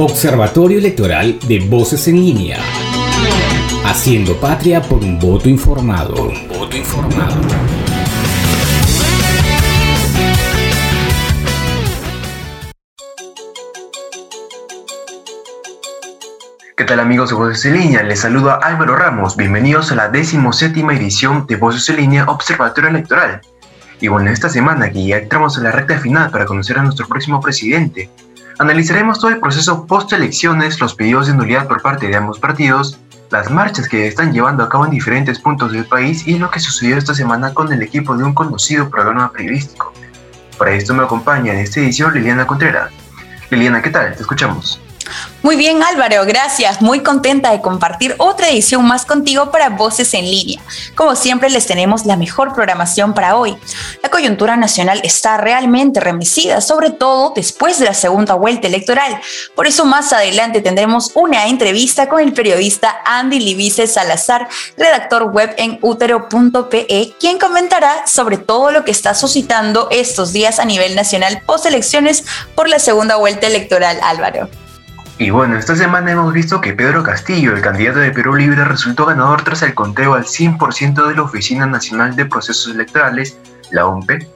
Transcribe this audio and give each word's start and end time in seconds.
Observatorio 0.00 0.78
Electoral 0.78 1.40
de 1.48 1.58
Voces 1.58 2.06
en 2.06 2.14
Línea. 2.14 2.58
Haciendo 3.84 4.36
patria 4.36 4.80
por 4.80 5.02
un 5.02 5.18
voto 5.18 5.48
informado. 5.48 6.30
voto 6.48 6.76
informado. 6.76 7.34
¿Qué 16.76 16.84
tal 16.84 17.00
amigos 17.00 17.30
de 17.30 17.34
Voces 17.34 17.64
en 17.64 17.80
Línea? 17.80 18.04
Les 18.04 18.20
saludo 18.20 18.52
a 18.52 18.58
Álvaro 18.58 18.94
Ramos. 18.94 19.36
Bienvenidos 19.36 19.90
a 19.90 19.96
la 19.96 20.08
17 20.10 20.78
edición 20.78 21.44
de 21.48 21.56
Voces 21.56 21.88
en 21.88 21.96
Línea 21.96 22.24
Observatorio 22.26 22.90
Electoral. 22.90 23.40
Y 24.00 24.06
bueno, 24.06 24.30
esta 24.30 24.48
semana 24.48 24.92
que 24.92 25.04
ya 25.04 25.16
entramos 25.16 25.58
en 25.58 25.64
la 25.64 25.72
recta 25.72 25.98
final 25.98 26.30
para 26.30 26.46
conocer 26.46 26.78
a 26.78 26.84
nuestro 26.84 27.08
próximo 27.08 27.40
presidente, 27.40 28.08
analizaremos 28.58 29.18
todo 29.18 29.30
el 29.30 29.40
proceso 29.40 29.86
post-elecciones, 29.86 30.80
los 30.80 30.94
pedidos 30.94 31.26
de 31.26 31.34
nulidad 31.34 31.66
por 31.68 31.82
parte 31.82 32.08
de 32.08 32.16
ambos 32.16 32.38
partidos, 32.38 32.98
las 33.30 33.50
marchas 33.50 33.88
que 33.88 34.06
están 34.06 34.32
llevando 34.32 34.62
a 34.62 34.68
cabo 34.68 34.86
en 34.86 34.90
diferentes 34.90 35.38
puntos 35.38 35.72
del 35.72 35.84
país 35.84 36.26
y 36.26 36.38
lo 36.38 36.50
que 36.50 36.60
sucedió 36.60 36.96
esta 36.96 37.14
semana 37.14 37.52
con 37.52 37.72
el 37.72 37.82
equipo 37.82 38.16
de 38.16 38.24
un 38.24 38.34
conocido 38.34 38.88
programa 38.88 39.32
periodístico. 39.32 39.92
Para 40.56 40.72
esto 40.72 40.94
me 40.94 41.04
acompaña 41.04 41.52
en 41.52 41.60
esta 41.60 41.80
edición 41.80 42.14
Liliana 42.14 42.46
Contreras. 42.46 42.90
Liliana, 43.50 43.82
¿qué 43.82 43.90
tal? 43.90 44.14
Te 44.14 44.22
escuchamos. 44.22 44.80
Muy 45.42 45.56
bien 45.56 45.82
Álvaro, 45.82 46.24
gracias. 46.26 46.82
Muy 46.82 47.00
contenta 47.00 47.50
de 47.50 47.60
compartir 47.60 48.14
otra 48.18 48.48
edición 48.48 48.86
más 48.86 49.04
contigo 49.04 49.50
para 49.50 49.70
Voces 49.70 50.12
en 50.14 50.24
línea. 50.24 50.60
Como 50.94 51.16
siempre 51.16 51.50
les 51.50 51.66
tenemos 51.66 52.04
la 52.04 52.16
mejor 52.16 52.54
programación 52.54 53.14
para 53.14 53.36
hoy. 53.36 53.56
La 54.02 54.10
coyuntura 54.10 54.56
nacional 54.56 55.00
está 55.04 55.36
realmente 55.36 56.00
remecida, 56.00 56.60
sobre 56.60 56.90
todo 56.90 57.32
después 57.34 57.78
de 57.78 57.86
la 57.86 57.94
segunda 57.94 58.34
vuelta 58.34 58.66
electoral. 58.66 59.20
Por 59.54 59.66
eso 59.66 59.84
más 59.84 60.12
adelante 60.12 60.60
tendremos 60.60 61.12
una 61.14 61.46
entrevista 61.46 62.08
con 62.08 62.20
el 62.20 62.32
periodista 62.32 62.98
Andy 63.04 63.40
Libice 63.40 63.86
Salazar, 63.86 64.48
redactor 64.76 65.30
web 65.32 65.54
en 65.56 65.78
útero.pe, 65.82 67.14
quien 67.18 67.38
comentará 67.38 68.06
sobre 68.06 68.38
todo 68.38 68.70
lo 68.70 68.84
que 68.84 68.90
está 68.90 69.14
suscitando 69.14 69.88
estos 69.90 70.32
días 70.32 70.58
a 70.58 70.64
nivel 70.64 70.94
nacional 70.94 71.42
post 71.46 71.66
elecciones 71.66 72.24
por 72.54 72.68
la 72.68 72.78
segunda 72.78 73.16
vuelta 73.16 73.46
electoral, 73.46 73.98
Álvaro. 74.02 74.48
Y 75.20 75.30
bueno, 75.30 75.58
esta 75.58 75.74
semana 75.74 76.12
hemos 76.12 76.32
visto 76.32 76.60
que 76.60 76.74
Pedro 76.74 77.02
Castillo, 77.02 77.52
el 77.52 77.60
candidato 77.60 77.98
de 77.98 78.12
Perú 78.12 78.36
Libre, 78.36 78.64
resultó 78.64 79.04
ganador 79.04 79.42
tras 79.42 79.62
el 79.62 79.74
conteo 79.74 80.14
al 80.14 80.22
100% 80.24 81.08
de 81.08 81.16
la 81.16 81.22
Oficina 81.22 81.66
Nacional 81.66 82.14
de 82.14 82.24
Procesos 82.24 82.72
Electorales, 82.72 83.36
la 83.72 83.86
OMPE, 83.86 84.28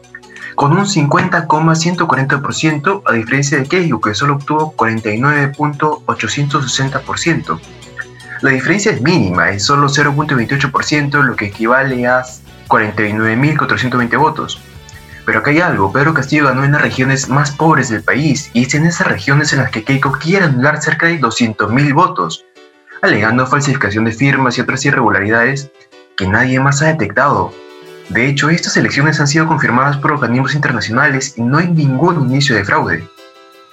con 0.56 0.72
un 0.72 0.84
50,140% 0.84 3.02
a 3.06 3.12
diferencia 3.12 3.58
de 3.58 3.69
Keiko, 3.69 4.00
que 4.00 4.12
solo 4.12 4.34
obtuvo 4.34 4.74
49.860%. 4.77 7.61
La 8.41 8.50
diferencia 8.50 8.91
es 8.91 9.00
mínima, 9.00 9.50
es 9.50 9.64
solo 9.64 9.89
0.28%, 9.89 11.22
lo 11.22 11.36
que 11.36 11.46
equivale 11.46 12.08
a 12.08 12.24
49.420 12.67 14.19
votos. 14.19 14.61
Pero 15.24 15.38
acá 15.38 15.50
hay 15.50 15.60
algo, 15.60 15.92
Pedro 15.92 16.14
Castillo 16.14 16.46
ganó 16.46 16.64
en 16.64 16.72
las 16.72 16.82
regiones 16.82 17.28
más 17.28 17.52
pobres 17.52 17.88
del 17.90 18.02
país 18.02 18.50
y 18.54 18.64
es 18.64 18.74
en 18.74 18.86
esas 18.86 19.06
regiones 19.06 19.52
en 19.52 19.60
las 19.60 19.70
que 19.70 19.84
Keiko 19.84 20.12
quiere 20.12 20.46
anular 20.46 20.82
cerca 20.82 21.06
de 21.06 21.20
200.000 21.20 21.94
votos, 21.94 22.44
alegando 23.02 23.46
falsificación 23.46 24.04
de 24.04 24.12
firmas 24.12 24.58
y 24.58 24.62
otras 24.62 24.84
irregularidades 24.84 25.70
que 26.16 26.26
nadie 26.26 26.58
más 26.58 26.82
ha 26.82 26.86
detectado. 26.86 27.52
De 28.08 28.26
hecho, 28.26 28.50
estas 28.50 28.76
elecciones 28.76 29.20
han 29.20 29.28
sido 29.28 29.46
confirmadas 29.46 29.96
por 29.96 30.12
organismos 30.12 30.54
internacionales 30.54 31.34
y 31.36 31.42
no 31.42 31.58
hay 31.58 31.68
ningún 31.68 32.20
inicio 32.22 32.56
de 32.56 32.64
fraude. 32.64 33.08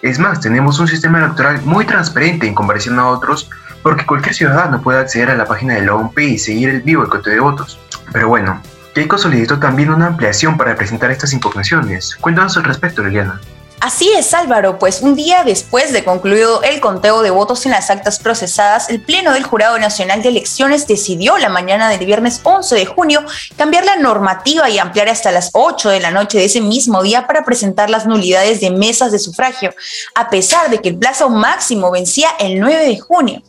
Es 0.01 0.19
más, 0.19 0.39
tenemos 0.39 0.79
un 0.79 0.87
sistema 0.87 1.17
electoral 1.17 1.61
muy 1.63 1.85
transparente 1.85 2.47
en 2.47 2.55
comparación 2.55 2.99
a 2.99 3.07
otros 3.07 3.49
porque 3.83 4.05
cualquier 4.05 4.35
ciudadano 4.35 4.81
puede 4.81 4.99
acceder 4.99 5.31
a 5.31 5.35
la 5.35 5.45
página 5.45 5.75
de 5.75 5.85
la 5.85 5.95
OMP 5.95 6.19
y 6.19 6.37
seguir 6.37 6.69
el 6.69 6.81
vivo 6.81 7.03
el 7.03 7.09
conteo 7.09 7.33
de 7.33 7.39
votos. 7.39 7.79
Pero 8.13 8.29
bueno, 8.29 8.61
Keiko 8.93 9.17
solicitó 9.17 9.59
también 9.59 9.91
una 9.91 10.07
ampliación 10.07 10.57
para 10.57 10.75
presentar 10.75 11.11
estas 11.11 11.33
impugnaciones. 11.33 12.15
Cuéntanos 12.15 12.57
al 12.57 12.63
respecto, 12.63 13.03
Liliana. 13.03 13.39
Así 13.81 14.11
es, 14.11 14.33
Álvaro, 14.33 14.77
pues 14.77 15.01
un 15.01 15.15
día 15.15 15.43
después 15.45 15.93
de 15.93 16.03
concluido 16.03 16.61
el 16.63 16.81
conteo 16.81 17.21
de 17.21 17.29
votos 17.29 17.65
en 17.65 17.71
las 17.71 17.89
actas 17.89 18.19
procesadas, 18.19 18.89
el 18.89 19.01
Pleno 19.01 19.31
del 19.31 19.43
Jurado 19.43 19.79
Nacional 19.79 20.21
de 20.21 20.27
Elecciones 20.27 20.85
decidió 20.85 21.37
la 21.37 21.47
mañana 21.47 21.87
del 21.87 22.05
viernes 22.05 22.41
11 22.43 22.75
de 22.75 22.85
junio 22.85 23.23
cambiar 23.55 23.85
la 23.85 23.95
normativa 23.95 24.69
y 24.69 24.79
ampliar 24.79 25.07
hasta 25.07 25.31
las 25.31 25.51
8 25.53 25.91
de 25.91 26.01
la 26.01 26.11
noche 26.11 26.39
de 26.39 26.45
ese 26.45 26.59
mismo 26.59 27.01
día 27.03 27.25
para 27.25 27.45
presentar 27.45 27.89
las 27.89 28.05
nulidades 28.05 28.59
de 28.59 28.69
mesas 28.69 29.13
de 29.13 29.19
sufragio, 29.19 29.73
a 30.13 30.29
pesar 30.29 30.69
de 30.69 30.79
que 30.79 30.89
el 30.89 30.97
plazo 30.97 31.29
máximo 31.29 31.89
vencía 31.89 32.31
el 32.37 32.59
9 32.59 32.85
de 32.85 32.99
junio. 32.99 33.41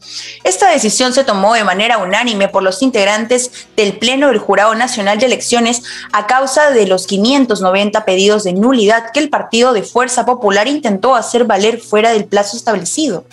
Esta 0.45 0.71
decisión 0.71 1.13
se 1.13 1.25
tomó 1.25 1.55
de 1.55 1.65
manera 1.65 1.99
unánime 1.99 2.47
por 2.47 2.63
los 2.63 2.83
integrantes 2.83 3.51
del 3.77 3.99
Pleno 3.99 4.29
del 4.29 4.39
Jurado 4.39 4.77
Nacional 4.77 5.19
de 5.19 5.27
Elecciones 5.27 5.83
a 6.13 6.29
causa 6.29 6.71
de 6.71 6.87
los 6.87 7.09
590 7.09 8.05
pedidos 8.05 8.45
de 8.45 8.53
nulidad 8.53 9.11
que 9.13 9.19
el 9.19 9.29
partido 9.29 9.73
de 9.73 9.83
Fuerza 9.83 10.20
Popular 10.25 10.69
intentó 10.69 11.15
hacer 11.15 11.45
valer 11.45 11.81
fuera 11.81 12.13
del 12.13 12.25
plazo 12.25 12.57
establecido. 12.57 13.25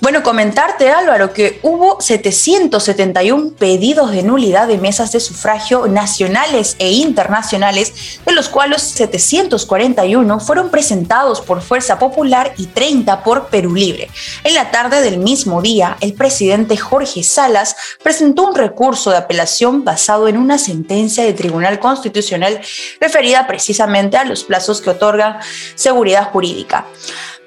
Bueno, 0.00 0.22
comentarte 0.22 0.88
Álvaro 0.88 1.34
que 1.34 1.60
hubo 1.62 2.00
771 2.00 3.52
pedidos 3.58 4.12
de 4.12 4.22
nulidad 4.22 4.66
de 4.66 4.78
mesas 4.78 5.12
de 5.12 5.20
sufragio 5.20 5.88
nacionales 5.88 6.74
e 6.78 6.90
internacionales, 6.90 8.18
de 8.24 8.32
los 8.32 8.48
cuales 8.48 8.80
741 8.80 10.40
fueron 10.40 10.70
presentados 10.70 11.42
por 11.42 11.60
Fuerza 11.60 11.98
Popular 11.98 12.54
y 12.56 12.68
30 12.68 13.22
por 13.22 13.48
Perú 13.48 13.74
Libre. 13.74 14.08
En 14.42 14.54
la 14.54 14.70
tarde 14.70 15.02
del 15.02 15.18
mismo 15.18 15.60
día, 15.60 15.98
el 16.00 16.14
presidente 16.14 16.78
Jorge 16.78 17.22
Salas 17.22 17.76
presentó 18.02 18.48
un 18.48 18.54
recurso 18.54 19.10
de 19.10 19.18
apelación 19.18 19.84
basado 19.84 20.28
en 20.28 20.38
una 20.38 20.56
sentencia 20.56 21.24
del 21.24 21.34
Tribunal 21.34 21.78
Constitucional 21.78 22.58
referida 23.00 23.46
precisamente 23.46 24.16
a 24.16 24.24
los 24.24 24.44
plazos 24.44 24.80
que 24.80 24.88
otorgan 24.88 25.40
seguridad 25.74 26.30
jurídica 26.30 26.86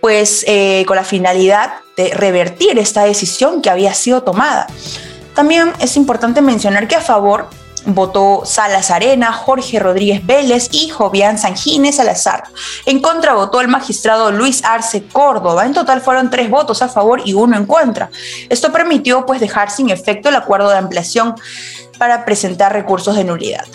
pues 0.04 0.44
eh, 0.48 0.84
con 0.86 0.98
la 0.98 1.06
finalidad 1.06 1.76
de 1.98 2.14
revertir 2.14 2.78
esta 2.80 3.04
decisión 3.04 3.62
que 3.62 3.70
había 3.70 3.94
sido 3.94 4.24
tomada. 4.24 4.68
También 5.36 5.72
es 5.80 5.98
importante 5.98 6.42
mencionar 6.42 6.88
que 6.88 6.96
a 6.96 7.02
favor 7.02 7.50
votó 7.86 8.44
Salas 8.46 8.92
Arena, 8.92 9.34
Jorge 9.34 9.80
Rodríguez 9.80 10.26
Vélez 10.26 10.70
y 10.72 10.90
Jovian 10.90 11.38
Sangines 11.38 11.98
Salazar. 11.98 12.44
En 12.86 13.02
contra 13.02 13.34
votó 13.34 13.62
el 13.62 13.68
magistrado 13.68 14.32
Luis 14.32 14.64
Arce 14.64 15.04
Córdoba. 15.12 15.66
En 15.66 15.74
total 15.74 16.02
fueron 16.02 16.30
tres 16.30 16.50
votos 16.50 16.82
a 16.82 16.88
favor 16.88 17.22
y 17.26 17.34
uno 17.34 17.58
en 17.58 17.66
contra. 17.66 18.10
Esto 18.50 18.72
permitió 18.72 19.26
pues 19.26 19.40
dejar 19.40 19.70
sin 19.70 19.90
efecto 19.90 20.30
el 20.30 20.36
acuerdo 20.36 20.70
de 20.70 20.78
ampliación 20.78 21.36
para 21.98 22.26
presentar 22.26 22.74
recursos 22.74 23.16
de 23.16 23.24
nulidad. 23.24 23.66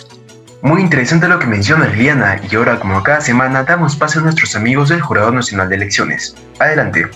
Muy 0.61 0.81
interesante 0.81 1.27
lo 1.27 1.39
que 1.39 1.47
menciona 1.47 1.87
Liliana 1.87 2.41
y 2.49 2.53
ahora 2.55 2.79
como 2.79 3.01
cada 3.01 3.21
semana 3.21 3.63
damos 3.63 3.95
paso 3.95 4.19
a 4.19 4.23
nuestros 4.23 4.55
amigos 4.55 4.89
del 4.89 5.01
Jurado 5.01 5.31
Nacional 5.31 5.69
de 5.69 5.75
Elecciones. 5.75 6.35
Adelante. 6.59 7.09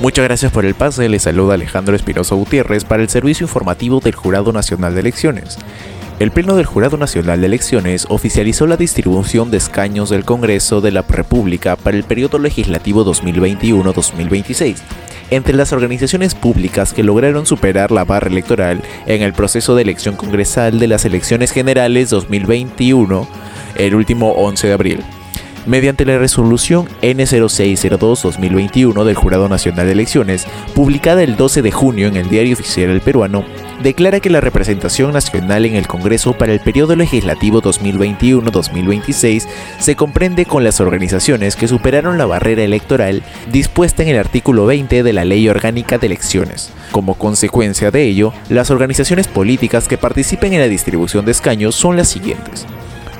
Muchas 0.00 0.24
gracias 0.24 0.50
por 0.50 0.64
el 0.64 0.74
pase, 0.74 1.10
le 1.10 1.18
saluda 1.18 1.52
Alejandro 1.52 1.94
Espinosa 1.94 2.34
Gutiérrez 2.34 2.84
para 2.84 3.02
el 3.02 3.10
Servicio 3.10 3.44
Informativo 3.44 4.00
del 4.00 4.14
Jurado 4.14 4.50
Nacional 4.50 4.94
de 4.94 5.00
Elecciones. 5.00 5.58
El 6.18 6.30
Pleno 6.30 6.56
del 6.56 6.64
Jurado 6.64 6.96
Nacional 6.96 7.42
de 7.42 7.48
Elecciones 7.48 8.06
oficializó 8.08 8.66
la 8.66 8.78
distribución 8.78 9.50
de 9.50 9.58
escaños 9.58 10.08
del 10.08 10.24
Congreso 10.24 10.80
de 10.80 10.90
la 10.90 11.02
República 11.02 11.76
para 11.76 11.98
el 11.98 12.04
periodo 12.04 12.38
legislativo 12.38 13.04
2021-2026 13.04 14.76
entre 15.28 15.54
las 15.54 15.70
organizaciones 15.74 16.34
públicas 16.34 16.94
que 16.94 17.02
lograron 17.02 17.44
superar 17.44 17.90
la 17.90 18.04
barra 18.04 18.30
electoral 18.30 18.82
en 19.04 19.20
el 19.20 19.34
proceso 19.34 19.74
de 19.74 19.82
elección 19.82 20.16
congresal 20.16 20.78
de 20.78 20.88
las 20.88 21.04
elecciones 21.04 21.52
generales 21.52 22.08
2021 22.08 23.28
el 23.76 23.94
último 23.94 24.32
11 24.32 24.66
de 24.66 24.72
abril 24.72 25.04
mediante 25.66 26.04
la 26.04 26.18
resolución 26.18 26.88
N0602-2021 27.02 29.04
del 29.04 29.14
Jurado 29.14 29.48
Nacional 29.48 29.86
de 29.86 29.92
Elecciones, 29.92 30.46
publicada 30.74 31.22
el 31.22 31.36
12 31.36 31.62
de 31.62 31.72
junio 31.72 32.08
en 32.08 32.16
el 32.16 32.28
Diario 32.28 32.54
Oficial 32.54 32.90
El 32.90 33.00
Peruano, 33.00 33.44
declara 33.82 34.20
que 34.20 34.30
la 34.30 34.40
representación 34.40 35.12
nacional 35.12 35.64
en 35.64 35.74
el 35.74 35.86
Congreso 35.86 36.34
para 36.34 36.52
el 36.52 36.60
periodo 36.60 36.96
legislativo 36.96 37.62
2021-2026 37.62 39.46
se 39.78 39.96
comprende 39.96 40.44
con 40.44 40.64
las 40.64 40.80
organizaciones 40.80 41.56
que 41.56 41.68
superaron 41.68 42.18
la 42.18 42.26
barrera 42.26 42.62
electoral 42.62 43.22
dispuesta 43.50 44.02
en 44.02 44.10
el 44.10 44.18
artículo 44.18 44.66
20 44.66 45.02
de 45.02 45.12
la 45.12 45.24
Ley 45.24 45.48
Orgánica 45.48 45.98
de 45.98 46.06
Elecciones. 46.06 46.72
Como 46.92 47.14
consecuencia 47.14 47.90
de 47.90 48.04
ello, 48.04 48.32
las 48.48 48.70
organizaciones 48.70 49.28
políticas 49.28 49.88
que 49.88 49.98
participen 49.98 50.52
en 50.52 50.60
la 50.60 50.68
distribución 50.68 51.24
de 51.24 51.32
escaños 51.32 51.74
son 51.74 51.96
las 51.96 52.08
siguientes. 52.08 52.66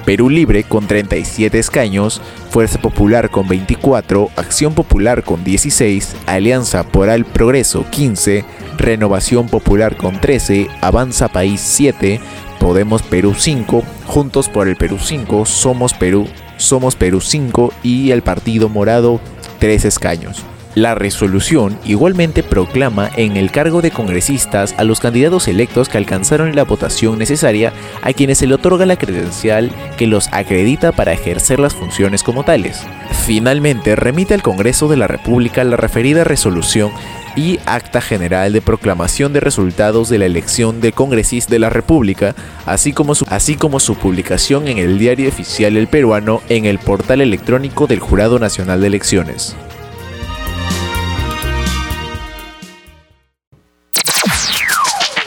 Perú 0.05 0.31
Libre 0.31 0.64
con 0.64 0.87
37 0.87 1.58
escaños, 1.58 2.20
Fuerza 2.50 2.81
Popular 2.81 3.31
con 3.31 3.49
24, 3.49 4.31
Acción 4.37 4.75
Popular 4.75 5.23
con 5.23 5.44
16, 5.44 6.17
Alianza 6.26 6.85
por 6.85 7.08
el 7.08 7.25
Progreso 7.25 7.85
15, 7.91 8.44
Renovación 8.79 9.49
Popular 9.49 9.97
con 9.97 10.20
13, 10.20 10.69
Avanza 10.81 11.29
País 11.29 11.61
7, 11.61 12.20
Podemos 12.58 13.02
Perú 13.02 13.35
5, 13.37 13.82
Juntos 14.06 14.49
por 14.49 14.69
el 14.69 14.76
Perú 14.76 14.99
5, 14.99 15.47
Somos 15.47 15.94
Perú, 15.94 16.26
Somos 16.56 16.97
Perú 16.97 17.20
5 17.20 17.73
y 17.82 18.11
el 18.11 18.23
Partido 18.23 18.69
Morado 18.69 19.20
3 19.61 19.85
escaños. 19.85 20.44
La 20.77 20.95
resolución 20.95 21.77
igualmente 21.85 22.45
proclama 22.45 23.11
en 23.17 23.37
el 23.37 23.51
cargo 23.51 23.83
de 23.83 23.91
congresistas 23.91 24.73
a 24.79 24.85
los 24.85 25.01
candidatos 25.01 25.49
electos 25.49 25.89
que 25.89 25.99
alcanzaron 25.99 26.55
la 26.55 26.63
votación 26.63 27.19
necesaria 27.19 27.73
a 28.03 28.13
quienes 28.13 28.39
se 28.39 28.47
le 28.47 28.55
otorga 28.55 28.87
la 28.87 28.97
credencial 28.97 29.73
que 29.97 30.07
los 30.07 30.29
acredita 30.31 30.93
para 30.93 31.13
ejercer 31.13 31.59
las 31.59 31.75
funciones 31.75 32.23
como 32.23 32.45
tales. 32.45 32.83
Finalmente, 33.27 33.97
remite 33.97 34.33
al 34.33 34.43
Congreso 34.43 34.87
de 34.87 34.97
la 34.97 35.09
República 35.09 35.65
la 35.65 35.77
referida 35.77 36.23
resolución 36.23 36.93
y 37.35 37.59
acta 37.67 38.01
general 38.01 38.53
de 38.53 38.61
proclamación 38.61 39.33
de 39.33 39.41
resultados 39.41 40.09
de 40.09 40.19
la 40.19 40.27
elección 40.27 40.81
de 40.81 40.93
congresista 40.93 41.51
de 41.51 41.59
la 41.59 41.71
República, 41.71 42.37
así 42.65 42.93
como, 42.93 43.17
su, 43.17 43.25
así 43.29 43.57
como 43.57 43.81
su 43.81 43.97
publicación 43.97 44.69
en 44.69 44.79
el 44.79 44.99
diario 45.01 45.29
oficial 45.29 45.77
El 45.77 45.89
Peruano 45.89 46.43
en 46.49 46.65
el 46.65 46.79
portal 46.79 47.21
electrónico 47.21 47.89
del 47.89 47.99
Jurado 47.99 48.39
Nacional 48.39 48.81
de 48.81 48.87
Elecciones. 48.87 49.57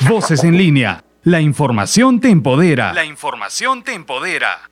Voces 0.07 0.43
en 0.43 0.57
línea. 0.57 1.03
La 1.23 1.39
información 1.39 2.19
te 2.19 2.29
empodera. 2.29 2.91
La 2.93 3.05
información 3.05 3.83
te 3.83 3.93
empodera. 3.93 4.69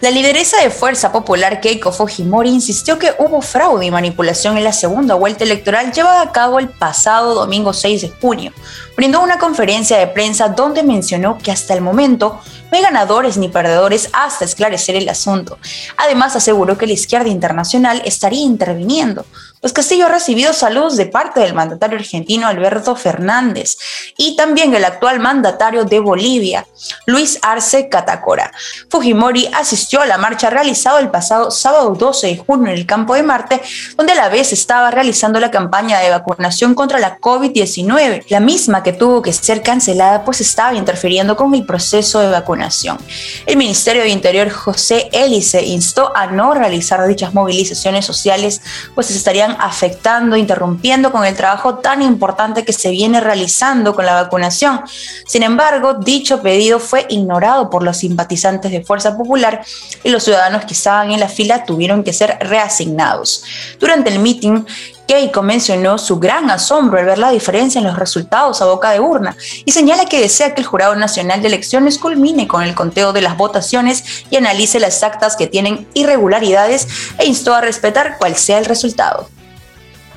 La 0.00 0.10
lideresa 0.10 0.60
de 0.62 0.70
Fuerza 0.70 1.12
Popular 1.12 1.60
Keiko 1.60 1.92
Fujimori 1.92 2.48
insistió 2.48 2.98
que 2.98 3.12
hubo 3.18 3.42
fraude 3.42 3.86
y 3.86 3.90
manipulación 3.90 4.56
en 4.56 4.64
la 4.64 4.72
segunda 4.72 5.14
vuelta 5.14 5.44
electoral 5.44 5.92
llevada 5.92 6.22
a 6.22 6.32
cabo 6.32 6.58
el 6.58 6.70
pasado 6.70 7.34
domingo 7.34 7.72
6 7.72 8.02
de 8.02 8.08
junio. 8.20 8.52
Brindó 8.96 9.22
una 9.22 9.38
conferencia 9.38 9.98
de 9.98 10.06
prensa 10.06 10.48
donde 10.48 10.82
mencionó 10.82 11.38
que 11.38 11.52
hasta 11.52 11.74
el 11.74 11.82
momento 11.82 12.40
no 12.70 12.76
hay 12.76 12.82
ganadores 12.82 13.36
ni 13.36 13.48
perdedores 13.48 14.08
hasta 14.12 14.44
esclarecer 14.44 14.96
el 14.96 15.08
asunto. 15.08 15.58
Además 15.98 16.34
aseguró 16.34 16.78
que 16.78 16.86
la 16.86 16.94
izquierda 16.94 17.28
internacional 17.28 18.02
estaría 18.04 18.42
interviniendo, 18.42 19.26
pues 19.62 19.72
Castillo 19.72 20.06
ha 20.06 20.08
recibido 20.08 20.52
saludos 20.52 20.96
de 20.96 21.06
parte 21.06 21.38
del 21.38 21.54
mandatario 21.54 21.96
argentino 21.96 22.48
Alberto 22.48 22.96
Fernández 22.96 23.78
y 24.16 24.34
también 24.34 24.74
el 24.74 24.84
actual 24.84 25.20
mandatario 25.20 25.84
de 25.84 26.00
Bolivia, 26.00 26.66
Luis 27.06 27.38
Arce 27.42 27.88
Catacora. 27.88 28.50
Fujimori 28.90 29.48
asistió 29.54 30.00
a 30.00 30.06
la 30.06 30.18
marcha 30.18 30.50
realizada 30.50 30.98
el 30.98 31.10
pasado 31.10 31.52
sábado 31.52 31.94
12 31.94 32.26
de 32.26 32.36
junio 32.38 32.72
en 32.72 32.78
el 32.78 32.86
Campo 32.86 33.14
de 33.14 33.22
Marte, 33.22 33.62
donde 33.96 34.14
a 34.14 34.16
la 34.16 34.28
vez 34.28 34.52
estaba 34.52 34.90
realizando 34.90 35.38
la 35.38 35.52
campaña 35.52 36.00
de 36.00 36.10
vacunación 36.10 36.74
contra 36.74 36.98
la 36.98 37.18
COVID-19, 37.20 38.24
la 38.30 38.40
misma 38.40 38.82
que 38.82 38.92
tuvo 38.92 39.22
que 39.22 39.32
ser 39.32 39.62
cancelada 39.62 40.24
pues 40.24 40.40
estaba 40.40 40.74
interfiriendo 40.74 41.36
con 41.36 41.54
el 41.54 41.64
proceso 41.64 42.18
de 42.18 42.32
vacunación. 42.32 42.98
El 43.46 43.56
Ministerio 43.56 44.02
de 44.02 44.08
Interior 44.08 44.50
José 44.50 45.08
Hélice 45.12 45.62
instó 45.62 46.10
a 46.16 46.26
no 46.26 46.52
realizar 46.52 47.06
dichas 47.06 47.32
movilizaciones 47.32 48.04
sociales, 48.04 48.60
pues 48.96 49.06
se 49.06 49.14
afectando, 49.58 50.36
interrumpiendo 50.36 51.12
con 51.12 51.24
el 51.24 51.36
trabajo 51.36 51.76
tan 51.76 52.02
importante 52.02 52.64
que 52.64 52.72
se 52.72 52.90
viene 52.90 53.20
realizando 53.20 53.94
con 53.94 54.06
la 54.06 54.14
vacunación. 54.14 54.82
Sin 55.26 55.42
embargo, 55.42 55.94
dicho 55.94 56.42
pedido 56.42 56.78
fue 56.78 57.06
ignorado 57.08 57.70
por 57.70 57.82
los 57.82 57.98
simpatizantes 57.98 58.70
de 58.70 58.84
Fuerza 58.84 59.16
Popular 59.16 59.64
y 60.04 60.10
los 60.10 60.24
ciudadanos 60.24 60.64
que 60.64 60.74
estaban 60.74 61.10
en 61.10 61.20
la 61.20 61.28
fila 61.28 61.64
tuvieron 61.64 62.04
que 62.04 62.12
ser 62.12 62.38
reasignados. 62.40 63.44
Durante 63.78 64.10
el 64.10 64.18
meeting, 64.18 64.64
Keiko 65.06 65.42
mencionó 65.42 65.98
su 65.98 66.18
gran 66.18 66.50
asombro 66.50 66.98
al 66.98 67.04
ver 67.04 67.18
la 67.18 67.30
diferencia 67.30 67.78
en 67.78 67.84
los 67.84 67.98
resultados 67.98 68.62
a 68.62 68.66
boca 68.66 68.90
de 68.90 69.00
urna 69.00 69.36
y 69.64 69.72
señala 69.72 70.06
que 70.06 70.20
desea 70.20 70.54
que 70.54 70.60
el 70.60 70.66
Jurado 70.66 70.94
Nacional 70.94 71.42
de 71.42 71.48
Elecciones 71.48 71.98
culmine 71.98 72.48
con 72.48 72.62
el 72.62 72.74
conteo 72.74 73.12
de 73.12 73.20
las 73.20 73.36
votaciones 73.36 74.24
y 74.30 74.36
analice 74.36 74.80
las 74.80 75.02
actas 75.02 75.36
que 75.36 75.46
tienen 75.46 75.86
irregularidades 75.94 76.88
e 77.18 77.26
instó 77.26 77.54
a 77.54 77.60
respetar 77.60 78.16
cuál 78.18 78.36
sea 78.36 78.58
el 78.58 78.64
resultado. 78.64 79.28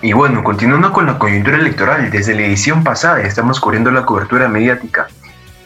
Y 0.02 0.14
bueno, 0.14 0.44
continuando 0.44 0.92
con 0.92 1.06
la 1.06 1.18
coyuntura 1.18 1.58
electoral, 1.58 2.12
desde 2.12 2.36
la 2.36 2.42
edición 2.42 2.84
pasada 2.84 3.22
estamos 3.22 3.60
cubriendo 3.60 3.92
la 3.92 4.06
cobertura 4.06 4.48
mediática. 4.48 5.08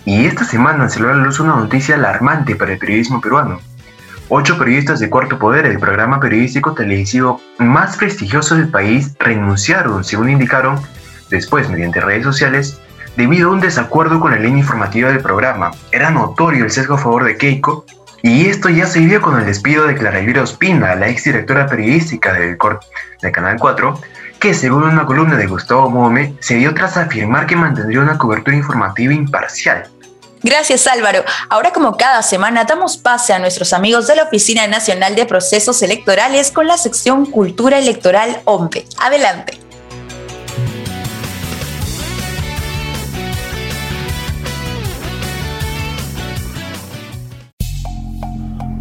Y 0.05 0.25
esta 0.25 0.45
semana 0.45 0.87
se 0.87 0.99
dio 0.99 1.09
a 1.09 1.13
luz 1.13 1.39
una 1.39 1.55
noticia 1.55 1.95
alarmante 1.95 2.55
para 2.55 2.73
el 2.73 2.79
periodismo 2.79 3.19
peruano. 3.19 3.59
Ocho 4.29 4.57
periodistas 4.57 4.99
de 4.99 5.09
Cuarto 5.09 5.39
Poder, 5.39 5.65
el 5.65 5.79
programa 5.79 6.19
periodístico 6.19 6.73
televisivo 6.73 7.41
más 7.57 7.97
prestigioso 7.97 8.55
del 8.55 8.69
país, 8.69 9.15
renunciaron, 9.19 10.03
según 10.03 10.29
indicaron, 10.29 10.79
después 11.31 11.67
mediante 11.69 11.99
redes 11.99 12.23
sociales, 12.23 12.79
debido 13.17 13.49
a 13.49 13.53
un 13.53 13.59
desacuerdo 13.59 14.19
con 14.19 14.31
la 14.31 14.37
línea 14.37 14.59
informativa 14.59 15.09
del 15.09 15.21
programa. 15.21 15.71
Era 15.91 16.11
notorio 16.11 16.63
el 16.63 16.71
sesgo 16.71 16.93
a 16.93 16.99
favor 16.99 17.23
de 17.23 17.37
Keiko, 17.37 17.85
y 18.21 18.45
esto 18.47 18.69
ya 18.69 18.85
se 18.85 18.99
vio 18.99 19.21
con 19.21 19.39
el 19.39 19.45
despido 19.45 19.87
de 19.87 19.95
Clara 19.95 20.19
Elvira 20.19 20.43
Ospina, 20.43 20.93
la 20.95 21.07
exdirectora 21.07 21.67
periodística 21.67 22.33
del, 22.33 22.57
del 23.21 23.31
Canal 23.31 23.57
4, 23.59 23.99
que 24.39 24.53
según 24.53 24.83
una 24.83 25.05
columna 25.05 25.35
de 25.35 25.47
Gustavo 25.47 25.89
Mome, 25.89 26.35
se 26.39 26.55
dio 26.55 26.73
tras 26.73 26.97
afirmar 26.97 27.45
que 27.45 27.55
mantendría 27.55 27.99
una 27.99 28.17
cobertura 28.17 28.55
informativa 28.55 29.13
imparcial. 29.13 29.89
Gracias 30.41 30.87
Álvaro. 30.87 31.23
Ahora 31.49 31.71
como 31.73 31.97
cada 31.97 32.21
semana 32.21 32.63
damos 32.63 32.97
pase 32.97 33.33
a 33.33 33.39
nuestros 33.39 33.73
amigos 33.73 34.07
de 34.07 34.15
la 34.15 34.23
Oficina 34.23 34.67
Nacional 34.67 35.15
de 35.15 35.25
Procesos 35.25 35.81
Electorales 35.81 36.51
con 36.51 36.65
la 36.65 36.77
sección 36.77 37.25
Cultura 37.25 37.77
Electoral 37.77 38.41
OMPE. 38.45 38.85
Adelante. 39.01 39.59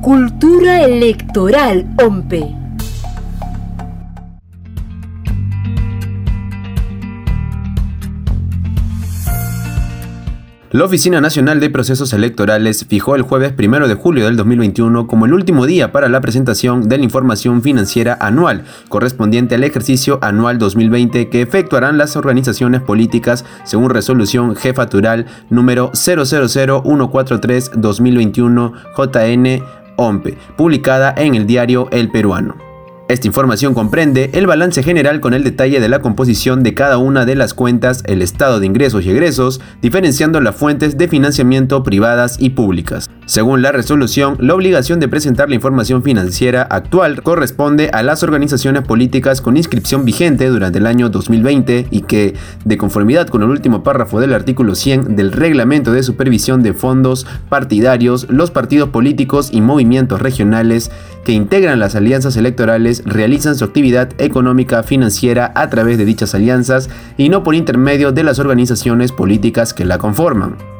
Cultura 0.01 0.85
Electoral 0.85 1.87
OMPE. 1.99 2.68
La 10.71 10.85
Oficina 10.85 11.23
Nacional 11.23 11.61
de 11.61 11.71
Procesos 11.71 12.13
Electorales 12.13 12.85
fijó 12.87 13.17
el 13.17 13.23
jueves 13.23 13.55
1 13.59 13.89
de 13.89 13.95
julio 13.95 14.27
del 14.27 14.37
2021 14.37 15.07
como 15.07 15.25
el 15.25 15.33
último 15.33 15.65
día 15.65 15.93
para 15.93 16.11
la 16.11 16.21
presentación 16.21 16.91
de 16.91 16.99
la 16.99 17.05
información 17.05 17.63
financiera 17.63 18.19
anual 18.21 18.65
correspondiente 18.91 19.55
al 19.55 19.65
ejercicio 19.65 20.19
anual 20.21 20.59
2020 20.59 21.31
que 21.31 21.41
efectuarán 21.41 21.97
las 21.97 22.17
organizaciones 22.17 22.83
políticas 22.83 23.47
según 23.65 23.89
resolución 23.89 24.57
jefatural 24.57 25.25
número 25.49 25.91
000143-2021 25.93 28.73
JN 28.95 29.63
OMPE, 29.97 30.37
publicada 30.55 31.15
en 31.17 31.35
el 31.35 31.47
diario 31.47 31.89
El 31.93 32.11
Peruano. 32.11 32.68
Esta 33.09 33.27
información 33.27 33.73
comprende 33.73 34.29
el 34.35 34.47
balance 34.47 34.83
general 34.83 35.21
con 35.21 35.33
el 35.33 35.43
detalle 35.43 35.81
de 35.81 35.89
la 35.89 36.03
composición 36.03 36.63
de 36.63 36.75
cada 36.75 36.99
una 36.99 37.25
de 37.25 37.37
las 37.37 37.55
cuentas, 37.55 38.03
el 38.07 38.21
estado 38.21 38.61
de 38.61 38.67
ingresos 38.67 39.07
y 39.07 39.11
egresos, 39.11 39.63
diferenciando 39.81 40.43
las 40.43 40.55
fuentes 40.55 40.99
de 40.99 41.09
financiamiento 41.09 41.83
privadas 41.83 42.37
y 42.39 42.51
públicas. 42.51 43.09
Según 43.29 43.61
la 43.61 43.73
resolución, 43.73 44.39
la 44.41 44.55
obligación 44.55 45.01
de 45.01 45.09
presentar 45.09 45.51
la 45.51 45.55
información 45.55 46.03
financiera 46.03 46.63
actual 46.63 47.23
corresponde 47.23 47.91
a 47.93 48.03
las 48.03 48.23
organizaciones 48.23 48.85
políticas 48.85 49.43
con 49.43 49.59
inscripción 49.59 50.07
vigente 50.07 50.47
durante 50.47 50.79
el 50.79 50.87
año 50.87 51.11
2020 51.11 51.89
y 51.91 52.01
que, 52.01 52.33
de 52.65 52.79
conformidad 52.79 53.29
con 53.29 53.43
el 53.43 53.51
último 53.51 53.83
párrafo 53.83 54.19
del 54.19 54.33
artículo 54.33 54.75
100 54.75 55.15
del 55.15 55.33
Reglamento 55.33 55.93
de 55.93 56.05
Supervisión 56.05 56.63
de 56.63 56.73
Fondos 56.73 57.27
Partidarios, 57.51 58.27
los 58.31 58.51
partidos 58.51 58.89
políticos 58.89 59.51
y 59.53 59.61
movimientos 59.61 60.23
regionales 60.23 60.91
que 61.27 61.33
integran 61.33 61.81
las 61.81 61.97
alianzas 61.97 62.39
electorales 62.39 63.03
realizan 63.05 63.57
su 63.57 63.65
actividad 63.67 64.09
económica 64.17 64.83
financiera 64.83 65.53
a 65.55 65.69
través 65.69 65.99
de 65.99 66.07
dichas 66.07 66.35
alianzas 66.35 66.89
y 67.19 67.29
no 67.29 67.43
por 67.43 67.55
intermedio 67.55 68.11
de 68.11 68.23
las 68.23 68.39
organizaciones 68.39 69.13
políticas 69.13 69.75
que 69.75 69.85
la 69.85 69.99
conforman. 69.99 70.78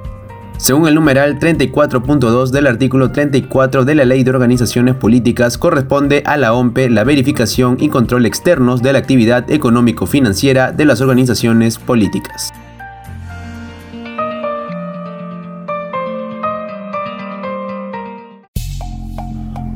Según 0.59 0.89
el 0.89 0.97
numeral 0.97 1.39
34.2 1.39 2.51
del 2.51 2.67
artículo 2.67 3.13
34 3.13 3.85
de 3.85 3.95
la 3.95 4.05
Ley 4.05 4.25
de 4.25 4.31
Organizaciones 4.31 4.97
Políticas, 4.97 5.57
corresponde 5.57 6.25
a 6.27 6.37
la 6.37 6.53
OMPE 6.53 6.91
la 6.91 7.05
verificación 7.05 7.77
y 7.81 7.89
control 7.89 8.27
externos 8.27 8.83
de 8.83 8.93
la 8.93 8.99
actividad 8.99 9.49
económico-financiera 9.53 10.73
de 10.73 10.85
las 10.85 11.01
organizaciones 11.01 11.79
políticas. 11.79 12.53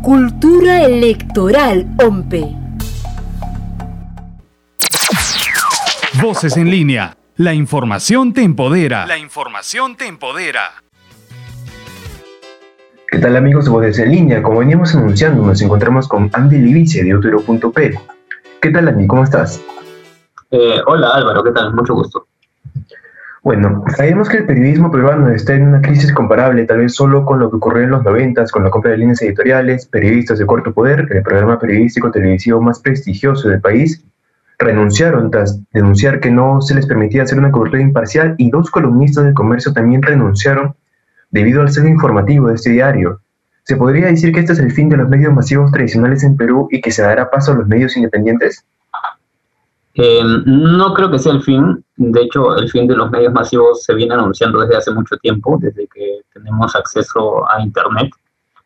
Cultura 0.03 0.83
Electoral 0.85 1.95
OMPE. 2.05 2.57
Voces 6.21 6.57
en 6.57 6.69
línea. 6.69 7.17
La 7.39 7.55
información 7.55 8.35
te 8.35 8.43
empodera. 8.43 9.07
La 9.07 9.17
información 9.17 9.97
te 9.97 10.07
empodera. 10.07 10.83
¿Qué 13.11 13.19
tal 13.21 13.39
amigos 13.39 13.65
de 13.65 13.71
Voces 13.71 13.99
en 14.01 14.11
línea? 14.11 14.43
Como 14.43 14.59
veníamos 14.59 14.95
anunciando, 14.95 15.43
nos 15.43 15.62
encontramos 15.62 16.07
con 16.09 16.29
Andy 16.31 16.59
Livice 16.59 17.03
de 17.03 17.15
Utero.p. 17.15 17.99
¿Qué 18.61 18.71
tal 18.71 18.87
Andy? 18.87 19.07
¿Cómo 19.07 19.25
estás? 19.25 19.62
Eh, 20.51 20.81
hola 20.87 21.09
Álvaro, 21.09 21.43
¿qué 21.43 21.53
tal? 21.53 21.73
Mucho 21.73 21.95
gusto. 21.95 22.27
Bueno, 23.43 23.83
sabemos 23.97 24.29
que 24.29 24.37
el 24.37 24.47
periodismo 24.47 24.91
peruano 24.91 25.31
está 25.31 25.55
en 25.55 25.69
una 25.69 25.81
crisis 25.81 26.12
comparable, 26.12 26.67
tal 26.67 26.79
vez 26.79 26.95
solo 26.95 27.25
con 27.25 27.39
lo 27.39 27.49
que 27.49 27.57
ocurrió 27.57 27.85
en 27.85 27.91
los 27.93 28.05
noventas, 28.05 28.53
con 28.53 28.62
la 28.62 28.69
compra 28.69 28.91
de 28.91 28.99
líneas 28.99 29.23
editoriales, 29.23 29.87
periodistas 29.87 30.39
de 30.39 30.45
corto 30.45 30.75
poder, 30.75 31.09
el 31.11 31.23
programa 31.23 31.59
periodístico 31.59 32.11
televisivo 32.11 32.61
más 32.61 32.79
prestigioso 32.81 33.49
del 33.49 33.62
país, 33.62 34.05
renunciaron 34.62 35.31
tras 35.31 35.61
denunciar 35.73 36.21
que 36.21 36.31
no 36.31 36.61
se 36.61 36.75
les 36.75 36.87
permitía 36.87 37.23
hacer 37.23 37.38
una 37.38 37.50
cobertura 37.50 37.83
imparcial 37.83 38.35
y 38.38 38.50
dos 38.50 38.71
columnistas 38.71 39.25
del 39.25 39.35
comercio 39.35 39.73
también 39.73 40.02
renunciaron 40.02 40.75
debido 41.31 41.62
al 41.62 41.71
sesgo 41.71 41.88
informativo 41.88 42.49
de 42.49 42.54
este 42.54 42.71
diario. 42.71 43.21
¿Se 43.64 43.76
podría 43.76 44.07
decir 44.07 44.33
que 44.33 44.40
este 44.40 44.52
es 44.52 44.59
el 44.59 44.73
fin 44.73 44.88
de 44.88 44.97
los 44.97 45.09
medios 45.09 45.33
masivos 45.33 45.71
tradicionales 45.71 46.25
en 46.25 46.37
Perú 46.37 46.69
y 46.71 46.81
que 46.81 46.90
se 46.90 47.02
dará 47.02 47.31
paso 47.31 47.52
a 47.52 47.54
los 47.54 47.69
medios 47.69 47.97
independientes? 47.97 48.64
Eh, 49.95 50.23
no 50.47 50.95
creo 50.95 51.11
que 51.11 51.19
sea 51.19 51.33
el 51.33 51.42
fin. 51.42 51.85
De 51.97 52.23
hecho, 52.23 52.57
el 52.57 52.69
fin 52.71 52.87
de 52.87 52.97
los 52.97 53.11
medios 53.11 53.33
masivos 53.33 53.85
se 53.85 53.95
viene 53.95 54.14
anunciando 54.14 54.61
desde 54.61 54.76
hace 54.76 54.90
mucho 54.90 55.16
tiempo, 55.19 55.59
desde 55.61 55.87
que 55.87 56.23
tenemos 56.33 56.75
acceso 56.75 57.49
a 57.50 57.62
Internet, 57.62 58.11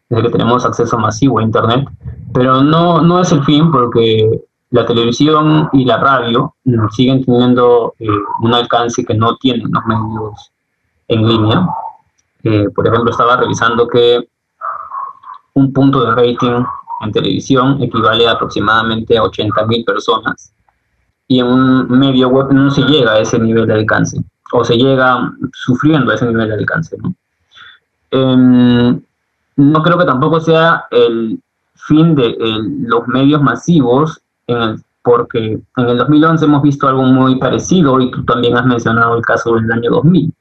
desde 0.09 0.23
que 0.25 0.31
tenemos 0.31 0.65
acceso 0.65 0.97
masivo 0.99 1.41
a 1.41 1.43
Internet. 1.43 1.87
Pero 2.33 2.63
no, 2.63 3.03
no 3.03 3.21
es 3.21 3.33
el 3.33 3.45
fin 3.45 3.71
porque 3.71 4.31
la 4.71 4.85
televisión 4.85 5.69
y 5.73 5.85
la 5.85 5.99
radio 5.99 6.55
siguen 6.91 7.25
teniendo 7.25 7.95
eh, 7.99 8.09
un 8.41 8.55
alcance 8.55 9.05
que 9.05 9.15
no 9.15 9.37
tienen 9.37 9.71
los 9.71 9.85
medios 9.85 10.53
en 11.09 11.27
línea. 11.27 11.69
Eh, 12.43 12.67
por 12.75 12.87
ejemplo, 12.87 13.11
estaba 13.11 13.37
revisando 13.37 13.87
que 13.87 14.29
un 15.55 15.73
punto 15.73 16.05
de 16.05 16.15
rating 16.15 16.65
en 17.03 17.13
televisión 17.13 17.83
equivale 17.83 18.27
a 18.27 18.33
aproximadamente 18.33 19.17
a 19.17 19.23
80.000 19.23 19.85
personas 19.85 20.53
y 21.29 21.41
en 21.41 21.47
un 21.47 21.99
medio 21.99 22.29
web 22.29 22.53
no 22.53 22.71
se 22.71 22.83
llega 22.83 23.13
a 23.13 23.19
ese 23.19 23.39
nivel 23.39 23.67
de 23.67 23.75
alcance 23.75 24.21
o 24.53 24.65
se 24.65 24.77
llega 24.77 25.33
sufriendo 25.53 26.13
a 26.13 26.15
ese 26.15 26.27
nivel 26.27 26.49
de 26.49 26.55
alcance. 26.55 26.97
¿no? 26.99 27.15
Em, 28.11 29.01
no 29.57 29.83
creo 29.83 29.99
que 29.99 30.05
tampoco 30.05 30.41
sea 30.41 30.87
el 30.91 31.41
fin 31.75 32.15
de 32.15 32.37
los 32.39 33.07
medios 33.09 33.43
masivos, 33.43 34.21
el, 34.47 34.83
porque 35.03 35.61
en 35.77 35.89
el 35.89 35.99
2011 35.99 36.45
hemos 36.45 36.63
visto 36.63 36.89
algo 36.89 37.03
muy 37.05 37.37
parecido 37.37 38.01
y 38.01 38.11
tú 38.11 38.25
también 38.25 38.57
has 38.57 38.67
mencionado 38.67 39.17
el 39.17 39.25
caso 39.25 39.55
del 39.55 39.71
año 39.71 39.91
2000, 39.91 40.33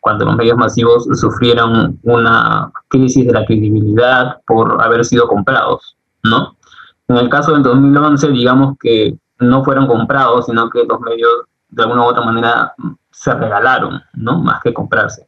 cuando 0.00 0.24
los 0.24 0.36
medios 0.36 0.56
masivos 0.56 1.06
sufrieron 1.20 1.98
una 2.04 2.72
crisis 2.88 3.26
de 3.26 3.32
la 3.32 3.44
credibilidad 3.44 4.38
por 4.46 4.82
haber 4.82 5.04
sido 5.04 5.28
comprados, 5.28 5.96
¿no? 6.22 6.56
En 7.08 7.16
el 7.16 7.28
caso 7.28 7.52
del 7.52 7.62
2011, 7.62 8.28
digamos 8.28 8.78
que 8.78 9.18
no 9.40 9.64
fueron 9.64 9.86
comprados, 9.86 10.46
sino 10.46 10.70
que 10.70 10.84
los 10.84 11.00
medios 11.00 11.30
de 11.68 11.82
alguna 11.82 12.02
u 12.02 12.06
otra 12.06 12.24
manera 12.24 12.74
se 13.10 13.34
regalaron, 13.34 14.00
¿no? 14.14 14.38
Más 14.38 14.62
que 14.62 14.72
comprarse. 14.72 15.26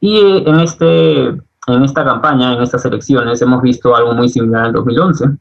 Y 0.00 0.18
eh, 0.18 0.44
en, 0.46 0.60
este, 0.60 1.26
en 1.28 1.82
esta 1.84 2.04
campaña, 2.04 2.52
en 2.52 2.62
estas 2.62 2.84
elecciones, 2.84 3.42
hemos 3.42 3.60
visto 3.62 3.96
algo 3.96 4.12
muy 4.12 4.28
similar 4.28 4.66
al 4.66 4.72
2011, 4.72 5.36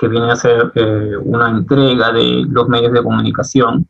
que 0.00 0.08
viene 0.08 0.30
a 0.30 0.36
ser 0.36 0.72
eh, 0.76 1.14
una 1.22 1.50
entrega 1.50 2.10
de 2.10 2.46
los 2.48 2.66
medios 2.70 2.90
de 2.94 3.02
comunicación 3.02 3.86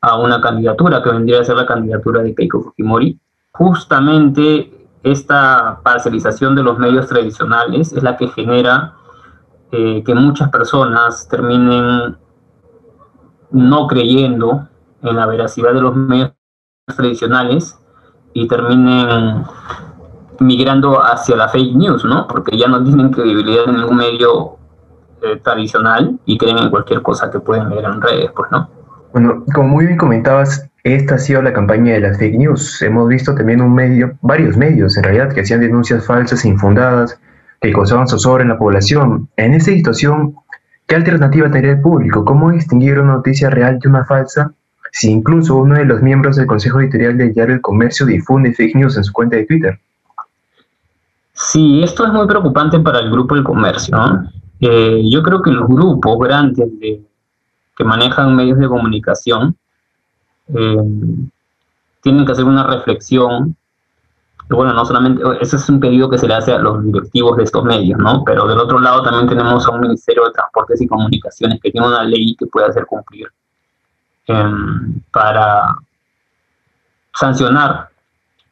a 0.00 0.16
una 0.16 0.40
candidatura 0.40 1.02
que 1.02 1.10
vendría 1.10 1.42
a 1.42 1.44
ser 1.44 1.56
la 1.56 1.66
candidatura 1.66 2.22
de 2.22 2.34
Keiko 2.34 2.62
Fujimori. 2.62 3.20
Justamente 3.52 4.88
esta 5.02 5.80
parcelización 5.82 6.54
de 6.54 6.62
los 6.62 6.78
medios 6.78 7.06
tradicionales 7.06 7.92
es 7.92 8.02
la 8.02 8.16
que 8.16 8.28
genera 8.28 8.94
eh, 9.72 10.02
que 10.02 10.14
muchas 10.14 10.48
personas 10.48 11.28
terminen 11.28 12.16
no 13.50 13.86
creyendo 13.88 14.68
en 15.02 15.16
la 15.16 15.26
veracidad 15.26 15.74
de 15.74 15.82
los 15.82 15.94
medios 15.94 16.32
tradicionales 16.96 17.78
y 18.32 18.48
terminen 18.48 19.44
migrando 20.38 21.04
hacia 21.04 21.36
la 21.36 21.48
fake 21.48 21.76
news, 21.76 22.06
¿no? 22.06 22.26
Porque 22.26 22.56
ya 22.56 22.68
no 22.68 22.82
tienen 22.82 23.10
credibilidad 23.10 23.64
en 23.68 23.76
ningún 23.76 23.96
medio 23.96 24.61
eh, 25.22 25.40
tradicional 25.42 26.18
y 26.26 26.38
creen 26.38 26.58
en 26.58 26.70
cualquier 26.70 27.02
cosa 27.02 27.30
que 27.30 27.40
pueden 27.40 27.70
ver 27.70 27.84
en 27.84 28.00
redes, 28.00 28.30
pues, 28.34 28.50
¿no? 28.50 28.68
Bueno, 29.12 29.44
como 29.54 29.68
muy 29.68 29.86
bien 29.86 29.98
comentabas, 29.98 30.68
esta 30.84 31.16
ha 31.16 31.18
sido 31.18 31.42
la 31.42 31.52
campaña 31.52 31.92
de 31.94 32.00
las 32.00 32.18
fake 32.18 32.38
news. 32.38 32.80
Hemos 32.82 33.08
visto 33.08 33.34
también 33.34 33.60
un 33.60 33.74
medio, 33.74 34.16
varios 34.22 34.56
medios 34.56 34.96
en 34.96 35.04
realidad, 35.04 35.32
que 35.32 35.42
hacían 35.42 35.60
denuncias 35.60 36.06
falsas 36.06 36.44
e 36.44 36.48
infundadas, 36.48 37.20
que 37.60 37.72
causaban 37.72 38.08
zozobra 38.08 38.42
en 38.42 38.48
la 38.48 38.58
población. 38.58 39.28
En 39.36 39.54
esta 39.54 39.70
situación, 39.70 40.34
¿Qué 40.92 40.96
alternativa 40.96 41.50
tendría 41.50 41.72
el 41.72 41.80
público? 41.80 42.22
¿Cómo 42.22 42.50
distinguir 42.50 42.98
una 42.98 43.14
noticia 43.14 43.48
real 43.48 43.78
de 43.78 43.88
una 43.88 44.04
falsa 44.04 44.52
si 44.90 45.10
incluso 45.10 45.56
uno 45.56 45.76
de 45.76 45.86
los 45.86 46.02
miembros 46.02 46.36
del 46.36 46.46
Consejo 46.46 46.80
Editorial 46.80 47.16
del 47.16 47.32
diario 47.32 47.54
El 47.54 47.62
Comercio 47.62 48.04
difunde 48.04 48.52
fake 48.52 48.76
news 48.76 48.98
en 48.98 49.04
su 49.04 49.10
cuenta 49.10 49.36
de 49.36 49.46
Twitter? 49.46 49.80
Sí, 51.32 51.82
esto 51.82 52.06
es 52.06 52.12
muy 52.12 52.26
preocupante 52.26 52.78
para 52.78 52.98
el 52.98 53.10
grupo 53.10 53.34
El 53.34 53.42
Comercio. 53.42 53.96
Eh, 54.62 55.02
yo 55.10 55.22
creo 55.22 55.42
que 55.42 55.50
los 55.50 55.68
grupos 55.68 56.18
grandes 56.20 56.70
que 56.80 57.84
manejan 57.84 58.34
medios 58.34 58.58
de 58.58 58.68
comunicación 58.68 59.56
eh, 60.48 60.76
tienen 62.00 62.24
que 62.24 62.32
hacer 62.32 62.44
una 62.44 62.66
reflexión 62.66 63.56
bueno, 64.48 64.72
no 64.72 64.84
solamente, 64.84 65.22
ese 65.40 65.56
es 65.56 65.68
un 65.68 65.80
pedido 65.80 66.08
que 66.08 66.18
se 66.18 66.26
le 66.26 66.34
hace 66.34 66.52
a 66.52 66.58
los 66.58 66.84
directivos 66.84 67.36
de 67.36 67.44
estos 67.44 67.64
medios, 67.64 67.98
¿no? 67.98 68.22
Pero 68.24 68.46
del 68.46 68.58
otro 68.58 68.78
lado 68.78 69.02
también 69.02 69.28
tenemos 69.28 69.66
a 69.66 69.70
un 69.70 69.80
Ministerio 69.80 70.24
de 70.24 70.32
Transportes 70.32 70.80
y 70.80 70.86
Comunicaciones 70.86 71.60
que 71.60 71.70
tiene 71.70 71.86
una 71.86 72.04
ley 72.04 72.34
que 72.36 72.46
puede 72.46 72.66
hacer 72.66 72.86
cumplir 72.86 73.28
em, 74.26 75.00
para 75.10 75.76
sancionar 77.14 77.88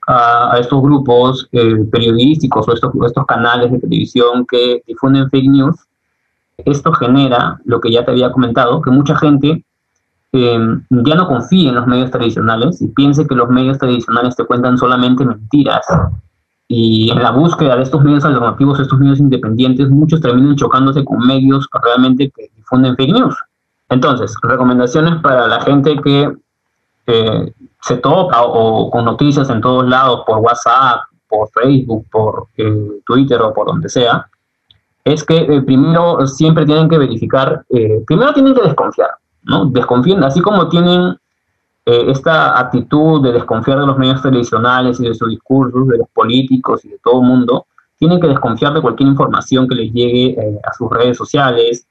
a, 0.07 0.59
estos 0.59 0.83
grupos 0.83 1.49
eh, 1.53 1.85
periodísticos 1.91 2.67
o 2.69 2.73
estos, 2.73 2.93
estos 3.07 3.27
canales 3.27 3.71
de 3.71 3.79
televisión 3.79 4.47
que 4.47 4.83
difunden 4.87 5.29
fake 5.31 5.51
news. 5.51 5.77
Esto 6.65 6.93
genera 6.93 7.61
lo 7.65 7.81
que 7.81 7.91
ya 7.91 8.05
te 8.05 8.11
había 8.13 8.33
comentado, 8.33 8.81
que 8.83 8.91
mucha 8.91 9.17
gente 9.17 9.65
Em, 10.33 10.85
ya 10.91 11.17
no 11.17 11.27
confíe 11.27 11.69
en 11.69 11.75
los 11.75 11.89
medios 11.89 12.11
tradicionales 12.11 12.81
y 12.81 12.89
piense 12.89 13.27
que 13.27 13.35
los 13.35 13.49
medios 13.49 13.79
tradicionales 13.79 14.37
te 14.37 14.45
cuentan 14.45 14.79
solamente 14.79 15.25
mentiras. 15.25 15.85
Y 16.69 17.11
en 17.11 17.21
la 17.21 17.33
búsqueda 17.33 17.75
de 17.77 17.83
estos 17.83 18.03
medios 18.05 18.25
alternativos, 18.25 18.79
estos 18.79 19.01
medios 19.01 19.19
independientes, 19.19 19.91
muchos 19.91 20.21
terminan 20.21 20.55
chocándose 20.55 21.05
con 21.05 21.27
medios 21.27 21.69
realmente 21.83 22.31
que 22.31 22.49
difunden 22.55 22.95
fake 22.95 23.13
news. 23.13 23.37
Entonces, 23.89 24.33
recomendaciones 24.43 25.21
para 25.21 25.49
la 25.49 25.61
gente 25.63 26.01
que 26.01 26.33
eh, 27.09 27.53
se 27.81 27.97
topa 27.97 28.43
o, 28.43 28.89
con 28.89 29.05
noticias 29.05 29.51
en 29.51 29.61
todos 29.61 29.89
lados, 29.89 30.23
por 30.25 30.39
WhatsApp, 30.39 31.01
por 31.29 31.49
Facebook, 31.51 32.07
por 32.13 32.47
eh, 32.57 33.01
Twitter 33.05 33.43
o 33.43 33.53
por 33.53 33.67
donde 33.67 33.89
sea, 33.89 34.29
es 35.05 35.25
que 35.25 35.37
eh, 35.37 35.63
primero 35.63 36.27
siempre 36.27 36.67
tienen 36.67 36.89
que 36.89 36.99
verificar, 36.99 37.65
primero 38.07 38.33
tienen 38.33 38.55
que 38.55 38.63
desconfiar. 38.63 39.11
¿no? 39.45 39.67
Desconfían, 39.67 40.23
así 40.25 40.41
como 40.41 40.69
tienen 40.69 41.17
eh, 41.87 42.05
esta 42.11 42.59
actitud 42.59 43.23
de 43.23 43.33
desconfiar 43.33 43.81
de 43.81 43.87
los 43.87 43.99
medios 43.99 44.21
tradicionales 44.21 45.01
y 45.01 45.09
de 45.09 45.15
sus 45.15 45.29
discursos, 45.29 45.89
de 45.89 45.99
los 45.99 46.09
políticos 46.11 46.85
y 46.85 46.89
de 46.89 46.99
todo 47.03 47.23
el 47.23 47.29
mundo, 47.29 47.67
tienen 47.99 48.21
que 48.21 48.29
desconfiar 48.29 48.75
de 48.75 48.83
cualquier 48.83 49.09
información 49.09 49.67
que 49.67 49.75
les 49.75 49.93
llegue 49.93 50.41
eh, 50.41 50.61
a 50.63 50.73
sus 50.73 50.91
redes 50.91 51.17
sociales, 51.17 51.87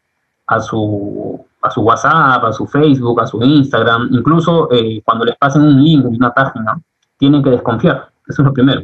a 0.48 0.60
su, 0.60 1.44
a 1.62 1.70
su 1.70 1.82
WhatsApp, 1.82 2.44
a 2.44 2.54
su 2.54 2.66
Facebook, 2.68 3.20
a 3.22 3.28
su 3.28 3.42
Instagram, 3.42 4.10
incluso 4.12 4.72
eh, 4.72 5.02
cuando 5.04 5.26
les 5.26 5.36
pasen 5.38 5.64
un 5.64 5.84
link 5.84 6.06
una 6.06 6.34
página, 6.34 6.80
tienen 7.18 7.44
que 7.44 7.50
desconfiar, 7.52 8.10
eso 8.28 8.42
es 8.42 8.46
lo 8.46 8.54
primero. 8.54 8.82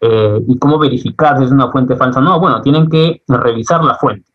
¿Y 0.00 0.58
cómo 0.58 0.78
verificar 0.78 1.36
si 1.38 1.44
es 1.44 1.50
una 1.50 1.70
fuente 1.70 1.94
falsa? 1.94 2.20
No, 2.20 2.40
bueno, 2.40 2.62
tienen 2.62 2.88
que 2.88 3.22
revisar 3.28 3.84
la 3.84 3.96
fuente, 3.96 4.30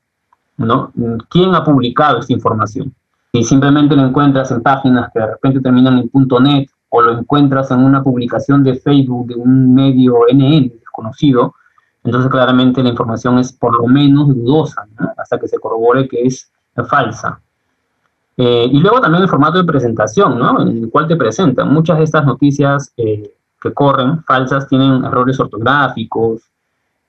¿no? 0.57 0.91
¿Quién 1.29 1.55
ha 1.55 1.63
publicado 1.63 2.19
esta 2.19 2.33
información? 2.33 2.93
Si 3.33 3.43
simplemente 3.43 3.95
lo 3.95 4.03
encuentras 4.03 4.51
en 4.51 4.61
páginas 4.61 5.11
que 5.11 5.19
de 5.19 5.27
repente 5.27 5.59
terminan 5.59 5.97
en 5.97 6.27
.net 6.41 6.69
o 6.89 7.01
lo 7.01 7.17
encuentras 7.17 7.71
en 7.71 7.79
una 7.79 8.01
publicación 8.01 8.63
de 8.63 8.75
Facebook 8.75 9.27
de 9.27 9.35
un 9.35 9.73
medio 9.73 10.19
NN 10.31 10.69
desconocido, 10.69 11.55
entonces 12.03 12.31
claramente 12.31 12.83
la 12.83 12.89
información 12.89 13.39
es 13.39 13.51
por 13.51 13.77
lo 13.77 13.87
menos 13.87 14.29
dudosa, 14.29 14.87
hasta 15.17 15.39
que 15.39 15.47
se 15.47 15.59
corrobore 15.59 16.07
que 16.07 16.21
es 16.23 16.49
falsa. 16.87 17.41
Eh, 18.37 18.69
y 18.71 18.79
luego 18.79 19.01
también 19.01 19.23
el 19.23 19.29
formato 19.29 19.57
de 19.57 19.63
presentación, 19.63 20.37
¿no? 20.37 20.61
en 20.61 20.83
el 20.83 20.89
cual 20.89 21.07
te 21.07 21.15
presentan. 21.15 21.73
Muchas 21.73 21.97
de 21.97 22.03
estas 22.03 22.25
noticias 22.25 22.93
eh, 22.95 23.34
que 23.65 23.73
corren 23.73 24.23
falsas 24.23 24.67
tienen 24.67 25.03
errores 25.03 25.39
ortográficos, 25.39 26.43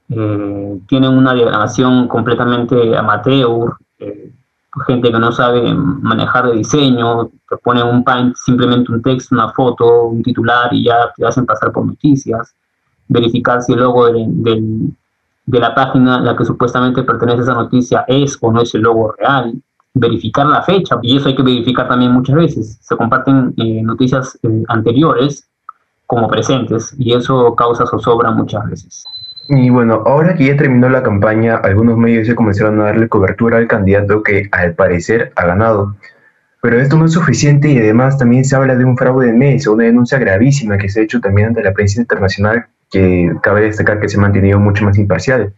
eh, 0.09 0.81
tienen 0.89 1.11
una 1.11 1.35
diagramación 1.35 2.09
completamente 2.09 2.97
amateur, 2.97 3.77
gente 4.85 5.11
que 5.11 5.19
no 5.19 5.33
sabe 5.33 5.73
manejar 5.75 6.49
de 6.49 6.57
diseño, 6.57 7.31
te 7.49 7.57
pone 7.57 7.83
un 7.83 8.05
paint, 8.05 8.35
simplemente 8.37 8.93
un 8.93 9.03
texto, 9.03 9.35
una 9.35 9.51
foto, 9.53 10.05
un 10.05 10.23
titular 10.23 10.73
y 10.73 10.85
ya 10.85 11.13
te 11.17 11.27
hacen 11.27 11.47
pasar 11.47 11.73
por 11.73 11.87
noticias, 11.87 12.55
verificar 13.09 13.63
si 13.63 13.73
el 13.73 13.81
logo 13.81 14.07
de, 14.13 14.93
la 15.47 15.75
página 15.75 16.17
a 16.17 16.21
la 16.21 16.37
que 16.37 16.45
supuestamente 16.45 17.03
pertenece 17.05 17.43
esa 17.43 17.55
noticia 17.55 18.05
es 18.09 18.37
o 18.41 18.53
no 18.53 18.61
es 18.61 18.75
el 18.75 18.83
logo 18.83 19.15
real, 19.19 19.55
verificar 19.95 20.47
la 20.47 20.63
fecha, 20.63 20.99
y 21.01 21.17
eso 21.17 21.29
hay 21.29 21.37
que 21.37 21.43
verificar 21.43 21.89
también 21.89 22.13
muchas 22.13 22.37
veces. 22.37 22.79
Se 22.83 22.97
comparten 22.97 23.55
eh, 23.57 23.83
noticias 23.83 24.39
eh, 24.43 24.63
anteriores 24.69 25.49
como 26.07 26.29
presentes, 26.29 26.95
y 26.99 27.15
eso 27.15 27.55
causa 27.55 27.87
zozobra 27.87 28.31
muchas 28.31 28.69
veces. 28.71 29.05
Y 29.49 29.71
bueno, 29.71 30.03
ahora 30.07 30.35
que 30.35 30.47
ya 30.47 30.57
terminó 30.57 30.89
la 30.89 31.03
campaña, 31.03 31.57
algunos 31.57 31.97
medios 31.97 32.27
ya 32.27 32.35
comenzaron 32.35 32.81
a 32.81 32.85
darle 32.85 33.09
cobertura 33.09 33.59
al 33.59 33.69
candidato 33.69 34.23
que 34.23 34.49
al 34.51 34.75
parecer 34.75 35.33
ha 35.37 35.47
ganado. 35.47 35.95
Pero 36.63 36.81
esto 36.81 36.97
no 36.97 37.05
es 37.05 37.13
suficiente 37.13 37.71
y 37.71 37.79
además 37.79 38.19
también 38.19 38.45
se 38.45 38.57
habla 38.57 38.75
de 38.75 38.85
un 38.85 38.97
fraude 38.97 39.27
de 39.27 39.33
mesa, 39.33 39.71
una 39.71 39.85
denuncia 39.85 40.19
gravísima 40.19 40.79
que 40.79 40.89
se 40.89 41.01
ha 41.01 41.03
hecho 41.05 41.21
también 41.21 41.49
ante 41.49 41.63
la 41.63 41.73
prensa 41.73 42.01
internacional, 42.01 42.67
que 42.91 43.33
cabe 43.43 43.63
destacar 43.63 44.01
que 44.01 44.09
se 44.09 44.17
ha 44.17 44.21
mantenido 44.21 44.59
mucho 44.59 44.85
más 44.85 44.99
imparcial. 44.99 45.53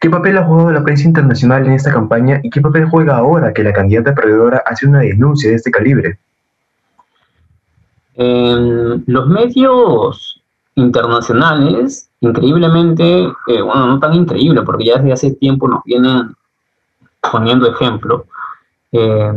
¿Qué 0.00 0.10
papel 0.10 0.38
ha 0.38 0.44
jugado 0.44 0.72
la 0.72 0.84
prensa 0.84 1.06
internacional 1.06 1.66
en 1.66 1.72
esta 1.72 1.92
campaña 1.92 2.40
y 2.42 2.50
qué 2.50 2.60
papel 2.60 2.86
juega 2.86 3.16
ahora 3.16 3.52
que 3.52 3.64
la 3.64 3.72
candidata 3.72 4.14
perdedora 4.14 4.62
hace 4.66 4.86
una 4.86 5.00
denuncia 5.00 5.50
de 5.50 5.56
este 5.56 5.70
calibre? 5.72 6.18
Los 8.16 9.26
medios 9.26 10.40
internacionales, 10.74 12.10
increíblemente, 12.20 13.24
eh, 13.46 13.62
bueno, 13.62 13.86
no 13.86 13.98
tan 13.98 14.14
increíble, 14.14 14.62
porque 14.62 14.86
ya 14.86 14.96
desde 14.96 15.12
hace 15.12 15.30
tiempo 15.32 15.68
nos 15.68 15.82
vienen 15.84 16.34
poniendo 17.30 17.66
ejemplo, 17.68 18.26
eh, 18.90 19.32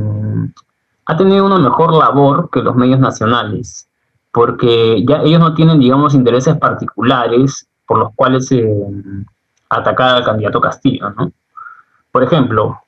ha 1.06 1.18
tenido 1.18 1.46
una 1.46 1.60
mejor 1.60 1.94
labor 1.94 2.50
que 2.52 2.62
los 2.62 2.76
medios 2.76 3.00
nacionales, 3.00 3.88
porque 4.32 5.04
ya 5.08 5.22
ellos 5.22 5.40
no 5.40 5.54
tienen, 5.54 5.80
digamos, 5.80 6.14
intereses 6.14 6.58
particulares 6.58 7.68
por 7.86 8.00
los 8.00 8.14
cuales 8.16 8.52
eh, 8.52 8.68
atacar 9.70 10.16
al 10.16 10.26
candidato 10.26 10.60
Castillo, 10.60 11.12
¿no? 11.12 11.32
Por 12.12 12.24
ejemplo, 12.24 12.82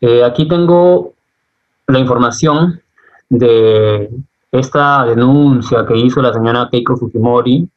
eh, 0.00 0.24
aquí 0.24 0.48
tengo 0.48 1.12
la 1.86 1.98
información 1.98 2.80
de 3.28 4.10
esta 4.58 5.04
denuncia 5.04 5.86
que 5.86 5.96
hizo 5.96 6.22
la 6.22 6.32
señora 6.32 6.68
Keiko 6.70 6.96
Fujimori 6.96 7.68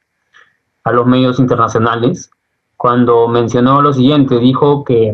a 0.83 0.91
los 0.91 1.05
medios 1.05 1.39
internacionales, 1.39 2.29
cuando 2.77 3.27
mencionó 3.27 3.81
lo 3.81 3.91
siguiente, 3.93 4.39
dijo 4.39 4.83
que 4.83 5.13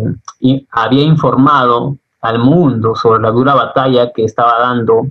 había 0.70 1.04
informado 1.04 1.98
al 2.22 2.40
mundo 2.40 2.96
sobre 2.96 3.22
la 3.22 3.32
dura 3.32 3.56
batalla 3.56 4.12
que 4.12 4.24
estaba 4.24 4.60
dando 4.60 5.08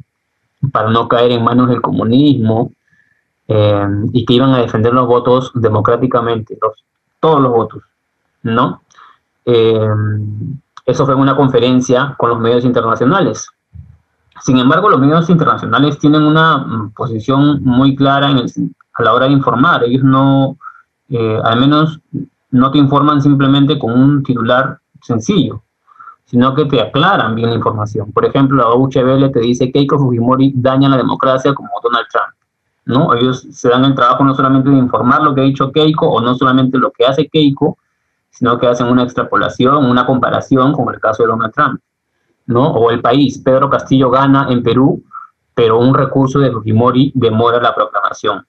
para 0.73 0.91
no 0.91 1.09
caer 1.09 1.33
en 1.33 1.45
manos 1.45 1.69
del 1.69 1.83
comunismo 1.83 2.73
eh, 3.49 3.87
y 4.13 4.25
que 4.25 4.35
iban 4.35 4.53
a 4.53 4.59
defender 4.59 4.93
los 4.93 5.07
votos 5.07 5.51
democráticamente, 5.55 6.57
todos 7.21 7.41
los 7.41 7.53
votos, 7.53 7.83
¿no? 8.43 8.83
Eh, 9.45 9.89
eso 10.87 11.05
fue 11.05 11.15
en 11.15 11.21
una 11.21 11.37
conferencia 11.37 12.15
con 12.17 12.31
los 12.31 12.39
medios 12.39 12.65
internacionales. 12.65 13.49
Sin 14.45 14.59
embargo, 14.59 14.91
los 14.91 15.01
medios 15.01 15.31
internacionales 15.31 15.99
tienen 15.99 16.23
una 16.23 16.59
mm, 16.59 16.93
posición 16.93 17.63
muy 17.65 17.97
clara 17.97 18.29
a 18.29 19.03
la 19.03 19.13
hora 19.15 19.27
de 19.27 19.33
informar. 19.33 19.85
Ellos 19.85 20.05
no, 20.05 20.59
eh, 21.09 21.41
al 21.43 21.61
menos, 21.61 22.01
no 22.51 22.71
te 22.71 22.79
informan 22.79 23.23
simplemente 23.23 23.79
con 23.79 23.99
un 23.99 24.23
titular 24.23 24.79
sencillo 25.01 25.65
sino 26.25 26.55
que 26.55 26.65
te 26.65 26.81
aclaran 26.81 27.35
bien 27.35 27.51
la 27.51 27.57
información. 27.57 28.11
Por 28.13 28.25
ejemplo, 28.25 28.57
la 28.57 28.75
UHBL 28.75 29.31
te 29.31 29.41
dice 29.41 29.67
que 29.67 29.73
Keiko 29.73 29.99
Fujimori 29.99 30.53
daña 30.57 30.89
la 30.89 30.97
democracia 30.97 31.55
como 31.55 31.69
Donald 31.83 32.07
Trump. 32.11 32.35
¿no? 32.87 33.15
Ellos 33.15 33.47
se 33.51 33.69
dan 33.69 33.85
el 33.85 33.95
trabajo 33.95 34.25
no 34.25 34.35
solamente 34.35 34.71
de 34.71 34.77
informar 34.77 35.23
lo 35.23 35.35
que 35.35 35.43
ha 35.43 35.45
dicho 35.45 35.71
Keiko 35.71 36.07
o 36.09 36.21
no 36.21 36.35
solamente 36.35 36.79
lo 36.79 36.91
que 36.91 37.07
hace 37.07 37.29
Keiko, 37.29 37.79
sino 38.31 38.59
que 38.59 38.67
hacen 38.67 38.89
una 38.89 39.05
extrapolación, 39.05 39.85
una 39.85 40.05
comparación 40.05 40.73
con 40.73 40.93
el 40.93 41.01
caso 41.01 41.23
de 41.23 41.29
Donald 41.29 41.53
Trump. 41.53 41.81
¿No? 42.47 42.73
O 42.73 42.91
el 42.91 43.01
país, 43.01 43.39
Pedro 43.39 43.71
Castillo 43.71 44.11
gana 44.11 44.49
en 44.51 44.63
Perú, 44.63 45.03
pero 45.55 45.79
un 45.79 45.95
recurso 45.95 46.39
de 46.39 46.51
Fujimori 46.51 47.13
demora 47.15 47.61
la 47.61 47.75
proclamación. 47.75 48.47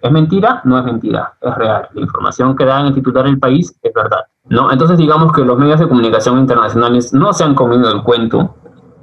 ¿Es 0.00 0.12
mentira? 0.12 0.60
No 0.64 0.78
es 0.78 0.84
mentira, 0.84 1.34
es 1.40 1.54
real. 1.54 1.88
La 1.92 2.00
información 2.00 2.54
que 2.54 2.64
da 2.64 2.80
en 2.80 2.86
el 2.86 2.94
titular 2.94 3.24
del 3.24 3.38
país 3.38 3.74
es 3.82 3.92
verdad. 3.92 4.20
¿no? 4.48 4.70
Entonces 4.70 4.98
digamos 4.98 5.32
que 5.32 5.44
los 5.44 5.58
medios 5.58 5.80
de 5.80 5.88
comunicación 5.88 6.38
internacionales 6.38 7.12
no 7.12 7.32
se 7.32 7.44
han 7.44 7.54
comido 7.54 7.90
el 7.90 8.02
cuento, 8.02 8.54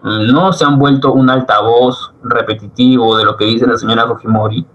no 0.03 0.53
se 0.53 0.65
han 0.65 0.77
vuelto 0.77 1.13
un 1.13 1.29
altavoz 1.29 2.13
repetitivo 2.23 3.17
de 3.17 3.25
lo 3.25 3.37
que 3.37 3.45
dice 3.45 3.65
la 3.65 3.77
señora 3.77 4.07
Fujimori, 4.07 4.65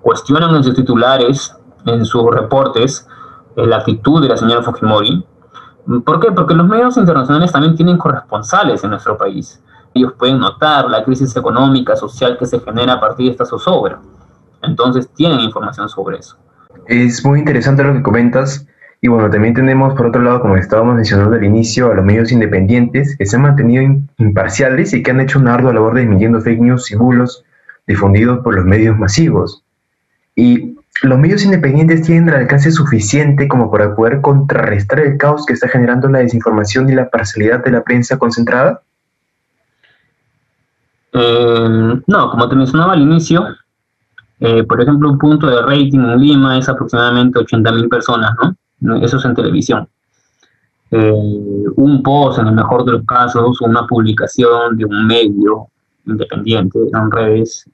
cuestionan 0.00 0.54
en 0.54 0.64
sus 0.64 0.74
titulares, 0.74 1.54
en 1.84 2.04
sus 2.04 2.24
reportes, 2.30 3.08
eh, 3.56 3.66
la 3.66 3.78
actitud 3.78 4.22
de 4.22 4.28
la 4.28 4.36
señora 4.36 4.62
Fujimori. 4.62 5.24
¿Por 6.04 6.20
qué? 6.20 6.32
Porque 6.32 6.54
los 6.54 6.66
medios 6.66 6.96
internacionales 6.96 7.52
también 7.52 7.76
tienen 7.76 7.96
corresponsales 7.96 8.82
en 8.82 8.90
nuestro 8.90 9.16
país. 9.16 9.62
Ellos 9.94 10.12
pueden 10.18 10.38
notar 10.38 10.90
la 10.90 11.04
crisis 11.04 11.36
económica, 11.36 11.96
social 11.96 12.36
que 12.38 12.46
se 12.46 12.60
genera 12.60 12.94
a 12.94 13.00
partir 13.00 13.26
de 13.26 13.32
esta 13.32 13.44
zozobra. 13.44 14.00
Entonces 14.62 15.08
tienen 15.14 15.40
información 15.40 15.88
sobre 15.88 16.18
eso. 16.18 16.36
Es 16.86 17.24
muy 17.24 17.38
interesante 17.38 17.84
lo 17.84 17.92
que 17.92 18.02
comentas 18.02 18.66
y 19.00 19.08
bueno, 19.08 19.30
también 19.30 19.54
tenemos 19.54 19.94
por 19.94 20.06
otro 20.06 20.22
lado, 20.22 20.40
como 20.40 20.56
estábamos 20.56 20.96
mencionando 20.96 21.36
al 21.36 21.44
inicio, 21.44 21.90
a 21.90 21.94
los 21.94 22.04
medios 22.04 22.32
independientes 22.32 23.16
que 23.16 23.26
se 23.26 23.36
han 23.36 23.42
mantenido 23.42 23.84
imparciales 24.18 24.92
y 24.92 25.02
que 25.02 25.10
han 25.10 25.20
hecho 25.20 25.38
una 25.38 25.54
ardua 25.54 25.72
labor 25.72 25.94
de 25.94 26.02
emitiendo 26.02 26.40
fake 26.40 26.60
news 26.60 26.90
y 26.90 26.96
bulos 26.96 27.44
difundidos 27.86 28.40
por 28.40 28.54
los 28.54 28.64
medios 28.64 28.98
masivos. 28.98 29.62
Y 30.34 30.75
los 31.02 31.18
medios 31.18 31.44
independientes 31.44 32.02
tienen 32.02 32.28
el 32.28 32.34
alcance 32.34 32.70
suficiente 32.70 33.48
como 33.48 33.70
para 33.70 33.94
poder 33.94 34.20
contrarrestar 34.20 35.00
el 35.00 35.18
caos 35.18 35.44
que 35.44 35.52
está 35.52 35.68
generando 35.68 36.08
la 36.08 36.20
desinformación 36.20 36.88
y 36.88 36.94
la 36.94 37.10
parcialidad 37.10 37.62
de 37.64 37.70
la 37.70 37.84
prensa 37.84 38.18
concentrada. 38.18 38.80
Eh, 41.12 42.00
no, 42.06 42.30
como 42.30 42.48
te 42.48 42.56
mencionaba 42.56 42.94
al 42.94 43.02
inicio, 43.02 43.46
eh, 44.40 44.64
por 44.64 44.80
ejemplo, 44.80 45.10
un 45.10 45.18
punto 45.18 45.46
de 45.46 45.62
rating 45.62 46.00
en 46.00 46.20
Lima 46.20 46.58
es 46.58 46.68
aproximadamente 46.68 47.38
80.000 47.38 47.88
personas, 47.88 48.36
¿no? 48.80 48.96
Eso 48.96 49.16
es 49.16 49.24
en 49.24 49.34
televisión. 49.34 49.88
Eh, 50.90 51.12
un 51.76 52.02
post, 52.02 52.38
en 52.38 52.48
el 52.48 52.54
mejor 52.54 52.84
de 52.84 52.92
los 52.92 53.04
casos, 53.04 53.60
una 53.60 53.86
publicación 53.86 54.76
de 54.76 54.84
un 54.84 55.06
medio 55.06 55.68
independiente 56.06 56.78
en 56.92 57.10
redes, 57.10 57.68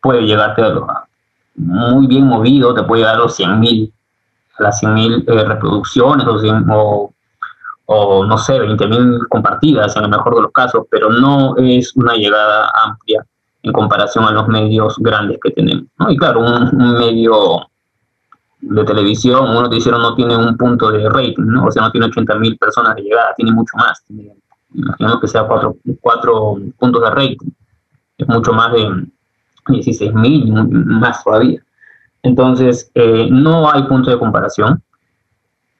puede 0.00 0.22
llegarte 0.22 0.62
a, 0.62 1.04
muy 1.56 2.06
bien 2.06 2.26
movido, 2.26 2.74
te 2.74 2.82
puede 2.82 3.02
llegar 3.02 3.16
a 3.16 3.18
los 3.18 3.38
100.000, 3.38 3.92
a 4.58 4.62
las 4.62 4.82
100.000 4.82 5.24
eh, 5.26 5.44
reproducciones 5.44 6.26
o, 7.86 8.24
no 8.24 8.38
sé, 8.38 8.58
20.000 8.58 9.28
compartidas 9.28 9.96
en 9.96 10.04
el 10.04 10.10
mejor 10.10 10.36
de 10.36 10.42
los 10.42 10.52
casos, 10.52 10.86
pero 10.90 11.10
no 11.10 11.56
es 11.58 11.94
una 11.96 12.14
llegada 12.14 12.70
amplia 12.84 13.24
en 13.62 13.72
comparación 13.72 14.24
a 14.24 14.32
los 14.32 14.48
medios 14.48 14.96
grandes 14.98 15.38
que 15.42 15.50
tenemos. 15.50 15.86
Y 16.08 16.16
claro, 16.16 16.40
un 16.40 16.76
medio 16.98 17.68
de 18.60 18.84
televisión, 18.84 19.56
uno 19.56 19.68
te 19.68 19.76
hicieron 19.76 20.00
no 20.02 20.14
tiene 20.14 20.36
un 20.36 20.56
punto 20.56 20.90
de 20.90 21.08
rating, 21.08 21.44
¿no? 21.44 21.66
O 21.66 21.70
sea, 21.70 21.82
no 21.82 21.90
tiene 21.90 22.06
80 22.06 22.36
mil 22.36 22.56
personas 22.56 22.94
de 22.96 23.02
llegada, 23.02 23.34
tiene 23.36 23.52
mucho 23.52 23.76
más. 23.76 24.02
imaginemos 24.72 25.20
que 25.20 25.28
sea 25.28 25.46
cuatro, 25.46 25.76
cuatro 26.00 26.56
puntos 26.78 27.02
de 27.02 27.10
rating. 27.10 27.50
Es 28.16 28.28
mucho 28.28 28.52
más 28.52 28.72
de 28.72 29.06
16 29.68 30.14
mil, 30.14 30.52
más 30.52 31.22
todavía. 31.22 31.62
Entonces, 32.22 32.90
eh, 32.94 33.28
no 33.30 33.70
hay 33.70 33.82
punto 33.84 34.10
de 34.10 34.18
comparación. 34.18 34.82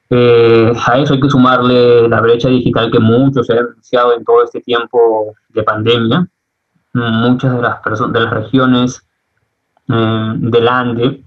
Eh, 0.09 0.71
a 0.85 0.99
eso 0.99 1.13
hay 1.13 1.19
que 1.19 1.29
sumarle 1.29 2.07
la 2.07 2.21
brecha 2.21 2.49
digital 2.49 2.91
que 2.91 2.99
mucho 2.99 3.43
se 3.43 3.53
ha 3.53 3.63
denunciado 3.63 4.13
en 4.15 4.23
todo 4.23 4.43
este 4.43 4.61
tiempo 4.61 5.33
de 5.49 5.63
pandemia. 5.63 6.27
Muchas 6.93 7.55
de 7.55 7.61
las, 7.61 7.79
personas, 7.79 8.13
de 8.13 8.19
las 8.19 8.33
regiones 8.33 9.07
eh, 9.87 10.33
del 10.35 10.67
Ande 10.67 11.23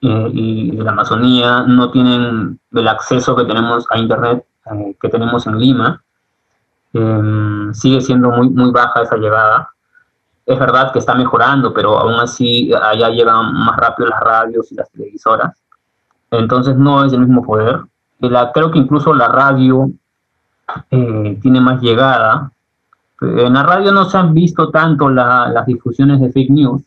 y 0.00 0.76
de 0.76 0.82
la 0.82 0.90
Amazonía 0.90 1.62
no 1.62 1.92
tienen 1.92 2.58
el 2.72 2.88
acceso 2.88 3.36
que 3.36 3.44
tenemos 3.44 3.86
a 3.88 3.98
Internet 3.98 4.44
que 5.00 5.08
tenemos 5.08 5.46
en 5.46 5.58
Lima. 5.58 6.02
Sigue 7.72 8.00
siendo 8.00 8.30
muy, 8.30 8.50
muy 8.50 8.72
baja 8.72 9.02
esa 9.02 9.16
llegada. 9.16 9.70
Es 10.44 10.58
verdad 10.58 10.92
que 10.92 10.98
está 10.98 11.14
mejorando, 11.14 11.72
pero 11.72 11.98
aún 11.98 12.14
así 12.14 12.72
allá 12.74 13.10
llegan 13.10 13.54
más 13.54 13.76
rápido 13.76 14.08
las 14.08 14.20
radios 14.20 14.70
y 14.72 14.74
las 14.74 14.90
televisoras. 14.90 15.56
Entonces 16.30 16.76
no 16.76 17.04
es 17.04 17.12
el 17.12 17.20
mismo 17.20 17.42
poder. 17.42 17.80
La, 18.18 18.52
creo 18.52 18.70
que 18.70 18.78
incluso 18.78 19.12
la 19.14 19.28
radio 19.28 19.90
eh, 20.90 21.38
tiene 21.40 21.60
más 21.60 21.80
llegada. 21.80 22.50
En 23.20 23.52
la 23.52 23.62
radio 23.62 23.92
no 23.92 24.04
se 24.04 24.18
han 24.18 24.34
visto 24.34 24.70
tanto 24.70 25.08
las 25.08 25.66
difusiones 25.66 26.20
de 26.20 26.32
fake 26.32 26.50
news, 26.50 26.82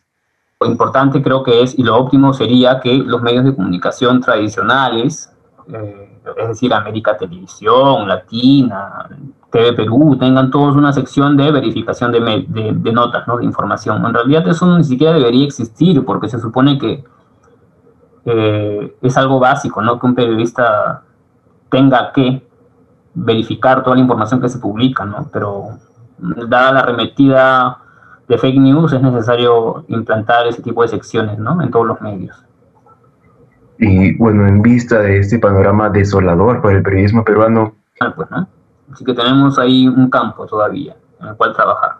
lo 0.58 0.66
importante 0.68 1.22
creo 1.22 1.42
que 1.42 1.62
es, 1.62 1.78
y 1.78 1.82
lo 1.82 1.96
óptimo 1.96 2.32
sería 2.32 2.80
que 2.80 2.94
los 2.94 3.20
medios 3.20 3.44
de 3.44 3.54
comunicación 3.54 4.20
tradicionales, 4.20 5.30
eh, 5.70 6.20
es 6.36 6.48
decir, 6.48 6.72
América 6.72 7.16
Televisión, 7.16 8.08
Latina, 8.08 9.06
TV 9.50 9.72
Perú, 9.72 10.16
tengan 10.18 10.50
todos 10.50 10.76
una 10.76 10.92
sección 10.92 11.36
de 11.36 11.50
verificación 11.50 12.12
de, 12.12 12.46
de, 12.48 12.92
notas, 12.92 13.26
¿no? 13.28 13.38
de 13.38 13.44
información. 13.44 14.04
En 14.04 14.12
realidad 14.12 14.46
eso 14.48 14.76
ni 14.76 14.84
siquiera 14.84 15.14
debería 15.14 15.44
existir 15.44 16.04
porque 16.04 16.28
se 16.28 16.38
supone 16.40 16.78
que 16.78 17.04
eh, 18.24 18.96
es 19.00 19.16
algo 19.16 19.38
básico, 19.38 19.80
¿no? 19.80 19.98
que 19.98 20.06
un 20.06 20.14
periodista 20.14 21.02
tenga 21.70 22.12
que 22.12 22.46
verificar 23.14 23.82
toda 23.82 23.96
la 23.96 24.02
información 24.02 24.40
que 24.40 24.48
se 24.48 24.58
publica, 24.58 25.04
¿no? 25.04 25.28
Pero 25.32 25.78
dada 26.18 26.72
la 26.72 26.80
arremetida 26.80 27.78
de 28.28 28.38
fake 28.38 28.58
news, 28.58 28.92
es 28.92 29.00
necesario 29.00 29.84
implantar 29.88 30.46
ese 30.46 30.62
tipo 30.62 30.82
de 30.82 30.88
secciones, 30.88 31.38
¿no? 31.38 31.60
En 31.62 31.70
todos 31.70 31.86
los 31.86 32.00
medios. 32.00 32.44
Y 33.78 34.16
bueno, 34.16 34.46
en 34.46 34.62
vista 34.62 35.00
de 35.00 35.18
este 35.18 35.38
panorama 35.38 35.88
desolador 35.90 36.60
para 36.60 36.76
el 36.76 36.82
periodismo 36.82 37.24
peruano. 37.24 37.74
Ah, 38.00 38.12
pues, 38.14 38.30
¿no? 38.30 38.48
Así 38.92 39.04
que 39.04 39.14
tenemos 39.14 39.58
ahí 39.58 39.88
un 39.88 40.08
campo 40.10 40.46
todavía 40.46 40.96
en 41.20 41.28
el 41.28 41.36
cual 41.36 41.52
trabajar. 41.54 41.98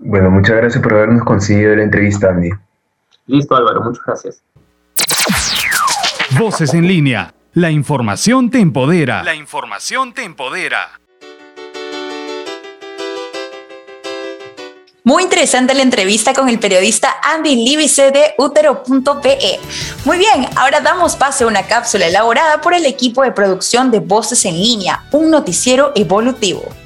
Bueno, 0.00 0.30
muchas 0.30 0.56
gracias 0.56 0.82
por 0.82 0.94
habernos 0.94 1.24
conseguido 1.24 1.76
la 1.76 1.84
entrevista, 1.84 2.30
Andy. 2.30 2.50
Listo, 3.26 3.54
Álvaro, 3.54 3.82
muchas 3.82 4.04
gracias. 4.04 4.42
Voces 6.38 6.74
en 6.74 6.86
línea. 6.86 7.34
La 7.54 7.70
información 7.70 8.50
te 8.50 8.58
empodera. 8.58 9.22
La 9.22 9.34
información 9.34 10.12
te 10.12 10.24
empodera. 10.24 11.01
Muy 15.04 15.24
interesante 15.24 15.74
la 15.74 15.82
entrevista 15.82 16.32
con 16.32 16.48
el 16.48 16.60
periodista 16.60 17.16
Andy 17.24 17.56
Libice 17.56 18.12
de 18.12 18.34
Utero.pe. 18.38 19.58
Muy 20.04 20.16
bien, 20.16 20.48
ahora 20.54 20.80
damos 20.80 21.16
paso 21.16 21.44
a 21.44 21.48
una 21.48 21.66
cápsula 21.66 22.06
elaborada 22.06 22.60
por 22.60 22.72
el 22.72 22.86
equipo 22.86 23.24
de 23.24 23.32
producción 23.32 23.90
de 23.90 23.98
Voces 23.98 24.44
en 24.44 24.54
Línea, 24.54 25.04
un 25.10 25.28
noticiero 25.28 25.90
evolutivo. 25.96 26.81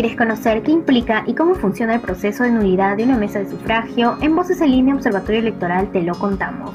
¿Quieres 0.00 0.16
conocer 0.16 0.62
qué 0.62 0.70
implica 0.70 1.24
y 1.26 1.34
cómo 1.34 1.54
funciona 1.54 1.96
el 1.96 2.00
proceso 2.00 2.42
de 2.42 2.50
nulidad 2.50 2.96
de 2.96 3.04
una 3.04 3.18
mesa 3.18 3.40
de 3.40 3.50
sufragio? 3.50 4.16
En 4.22 4.34
Voces 4.34 4.62
en 4.62 4.70
Línea 4.70 4.94
Observatorio 4.94 5.40
Electoral 5.40 5.92
te 5.92 6.00
lo 6.02 6.14
contamos. 6.14 6.70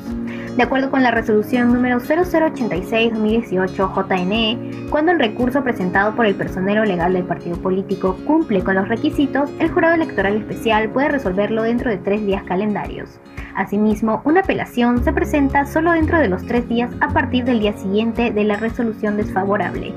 De 0.56 0.62
acuerdo 0.62 0.92
con 0.92 1.02
la 1.02 1.10
resolución 1.10 1.74
número 1.74 1.98
0086-2018 2.02 3.96
JNE, 3.96 4.90
cuando 4.92 5.12
el 5.12 5.18
recurso 5.18 5.64
presentado 5.64 6.16
por 6.16 6.28
el 6.28 6.36
personero 6.36 6.86
legal 6.86 7.14
del 7.14 7.24
partido 7.24 7.58
político 7.58 8.16
cumple 8.28 8.64
con 8.64 8.76
los 8.76 8.88
requisitos, 8.88 9.50
el 9.58 9.72
jurado 9.72 9.96
electoral 9.96 10.36
especial 10.36 10.92
puede 10.92 11.10
resolverlo 11.10 11.64
dentro 11.64 11.90
de 11.90 11.98
tres 11.98 12.24
días 12.24 12.44
calendarios. 12.44 13.20
Asimismo, 13.56 14.22
una 14.26 14.42
apelación 14.42 15.02
se 15.04 15.14
presenta 15.14 15.66
solo 15.66 15.94
dentro 15.94 16.20
de 16.20 16.28
los 16.28 16.46
tres 16.46 16.68
días 16.68 16.92
a 17.00 17.08
partir 17.10 17.46
del 17.46 17.62
día 17.62 17.72
siguiente 17.74 18.32
de 18.32 18.44
la 18.44 18.58
resolución 18.58 19.16
desfavorable. 19.16 19.94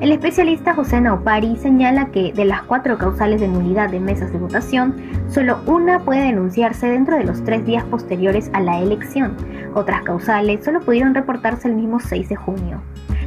El 0.00 0.12
especialista 0.12 0.74
José 0.74 1.00
Naupari 1.00 1.56
señala 1.56 2.06
que 2.12 2.32
de 2.32 2.44
las 2.44 2.62
cuatro 2.62 2.98
causales 2.98 3.40
de 3.40 3.48
nulidad 3.48 3.90
de 3.90 3.98
mesas 3.98 4.32
de 4.32 4.38
votación, 4.38 4.94
solo 5.28 5.58
una 5.66 5.98
puede 5.98 6.22
denunciarse 6.22 6.86
dentro 6.86 7.16
de 7.16 7.24
los 7.24 7.42
tres 7.42 7.66
días 7.66 7.84
posteriores 7.84 8.48
a 8.52 8.60
la 8.60 8.78
elección. 8.80 9.36
Otras 9.74 10.02
causales 10.02 10.64
solo 10.64 10.80
pudieron 10.80 11.14
reportarse 11.14 11.66
el 11.66 11.74
mismo 11.74 11.98
6 11.98 12.28
de 12.28 12.36
junio. 12.36 12.80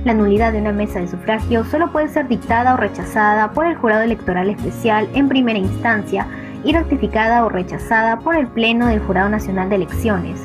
La 0.05 0.13
nulidad 0.13 0.51
de 0.51 0.59
una 0.59 0.73
mesa 0.73 0.99
de 0.99 1.07
sufragio 1.07 1.63
solo 1.63 1.91
puede 1.91 2.09
ser 2.09 2.27
dictada 2.27 2.73
o 2.73 2.77
rechazada 2.77 3.51
por 3.51 3.65
el 3.65 3.75
jurado 3.75 4.01
electoral 4.01 4.49
especial 4.49 5.07
en 5.13 5.29
primera 5.29 5.59
instancia 5.59 6.27
y 6.63 6.73
ratificada 6.73 7.45
o 7.45 7.49
rechazada 7.49 8.19
por 8.19 8.35
el 8.35 8.47
Pleno 8.47 8.87
del 8.87 8.99
Jurado 8.99 9.29
Nacional 9.29 9.69
de 9.69 9.75
Elecciones. 9.75 10.39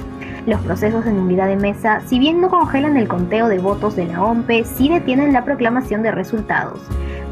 Los 0.46 0.60
procesos 0.60 1.04
de 1.04 1.12
nulidad 1.12 1.46
de 1.46 1.56
mesa, 1.56 2.00
si 2.06 2.18
bien 2.18 2.40
no 2.40 2.48
congelan 2.48 2.96
el 2.96 3.06
conteo 3.06 3.48
de 3.48 3.58
votos 3.58 3.96
de 3.96 4.06
la 4.06 4.22
OMPE, 4.22 4.64
sí 4.64 4.88
detienen 4.88 5.32
la 5.32 5.44
proclamación 5.44 6.02
de 6.02 6.10
resultados. 6.10 6.80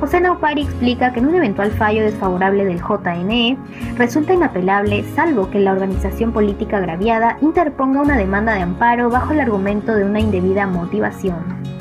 José 0.01 0.21
Naupari 0.21 0.63
explica 0.63 1.13
que 1.13 1.21
en 1.21 1.29
un 1.29 1.35
eventual 1.35 1.71
fallo 1.71 2.03
desfavorable 2.03 2.67
del 2.67 2.83
JNE 2.83 3.57
resulta 3.97 4.35
inapelable 4.35 5.03
salvo 5.15 5.51
que 5.51 5.61
la 5.61 5.73
organización 5.73 6.33
política 6.33 6.77
agraviada 6.77 7.39
interponga 7.41 8.03
una 8.03 8.19
demanda 8.19 8.53
de 8.53 8.61
amparo 8.61 9.09
bajo 9.09 9.33
el 9.33 9.41
argumento 9.41 9.95
de 9.95 10.05
una 10.05 10.21
indebida 10.21 10.67
motivación. 10.67 11.76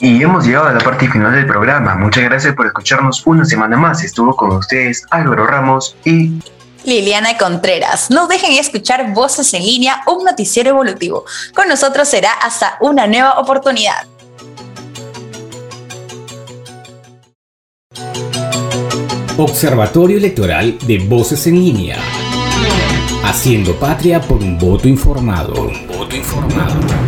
Y 0.00 0.22
hemos 0.22 0.46
llegado 0.46 0.68
a 0.68 0.72
la 0.72 0.80
parte 0.80 1.08
final 1.10 1.32
del 1.32 1.46
programa. 1.46 1.94
Muchas 1.94 2.24
gracias 2.24 2.54
por 2.54 2.66
escucharnos 2.66 3.26
una 3.26 3.44
semana 3.44 3.76
más. 3.76 4.02
Estuvo 4.02 4.34
con 4.34 4.52
ustedes 4.52 5.04
Álvaro 5.10 5.46
Ramos 5.46 5.94
y 6.04 6.40
Liliana 6.84 7.36
Contreras. 7.36 8.10
No 8.10 8.26
dejen 8.26 8.52
de 8.52 8.60
escuchar 8.60 9.12
Voces 9.12 9.52
en 9.52 9.62
línea, 9.62 10.02
un 10.06 10.24
noticiero 10.24 10.70
evolutivo. 10.70 11.26
Con 11.54 11.68
nosotros 11.68 12.08
será 12.08 12.32
hasta 12.32 12.78
una 12.80 13.06
nueva 13.06 13.38
oportunidad. 13.38 14.06
Observatorio 19.36 20.16
Electoral 20.16 20.78
de 20.86 20.98
Voces 20.98 21.46
en 21.46 21.54
línea. 21.54 21.98
Haciendo 23.24 23.74
patria 23.78 24.20
por 24.20 24.38
un 24.38 24.58
voto 24.58 24.88
informado. 24.88 25.70
voto 25.88 26.16
informado. 26.16 26.99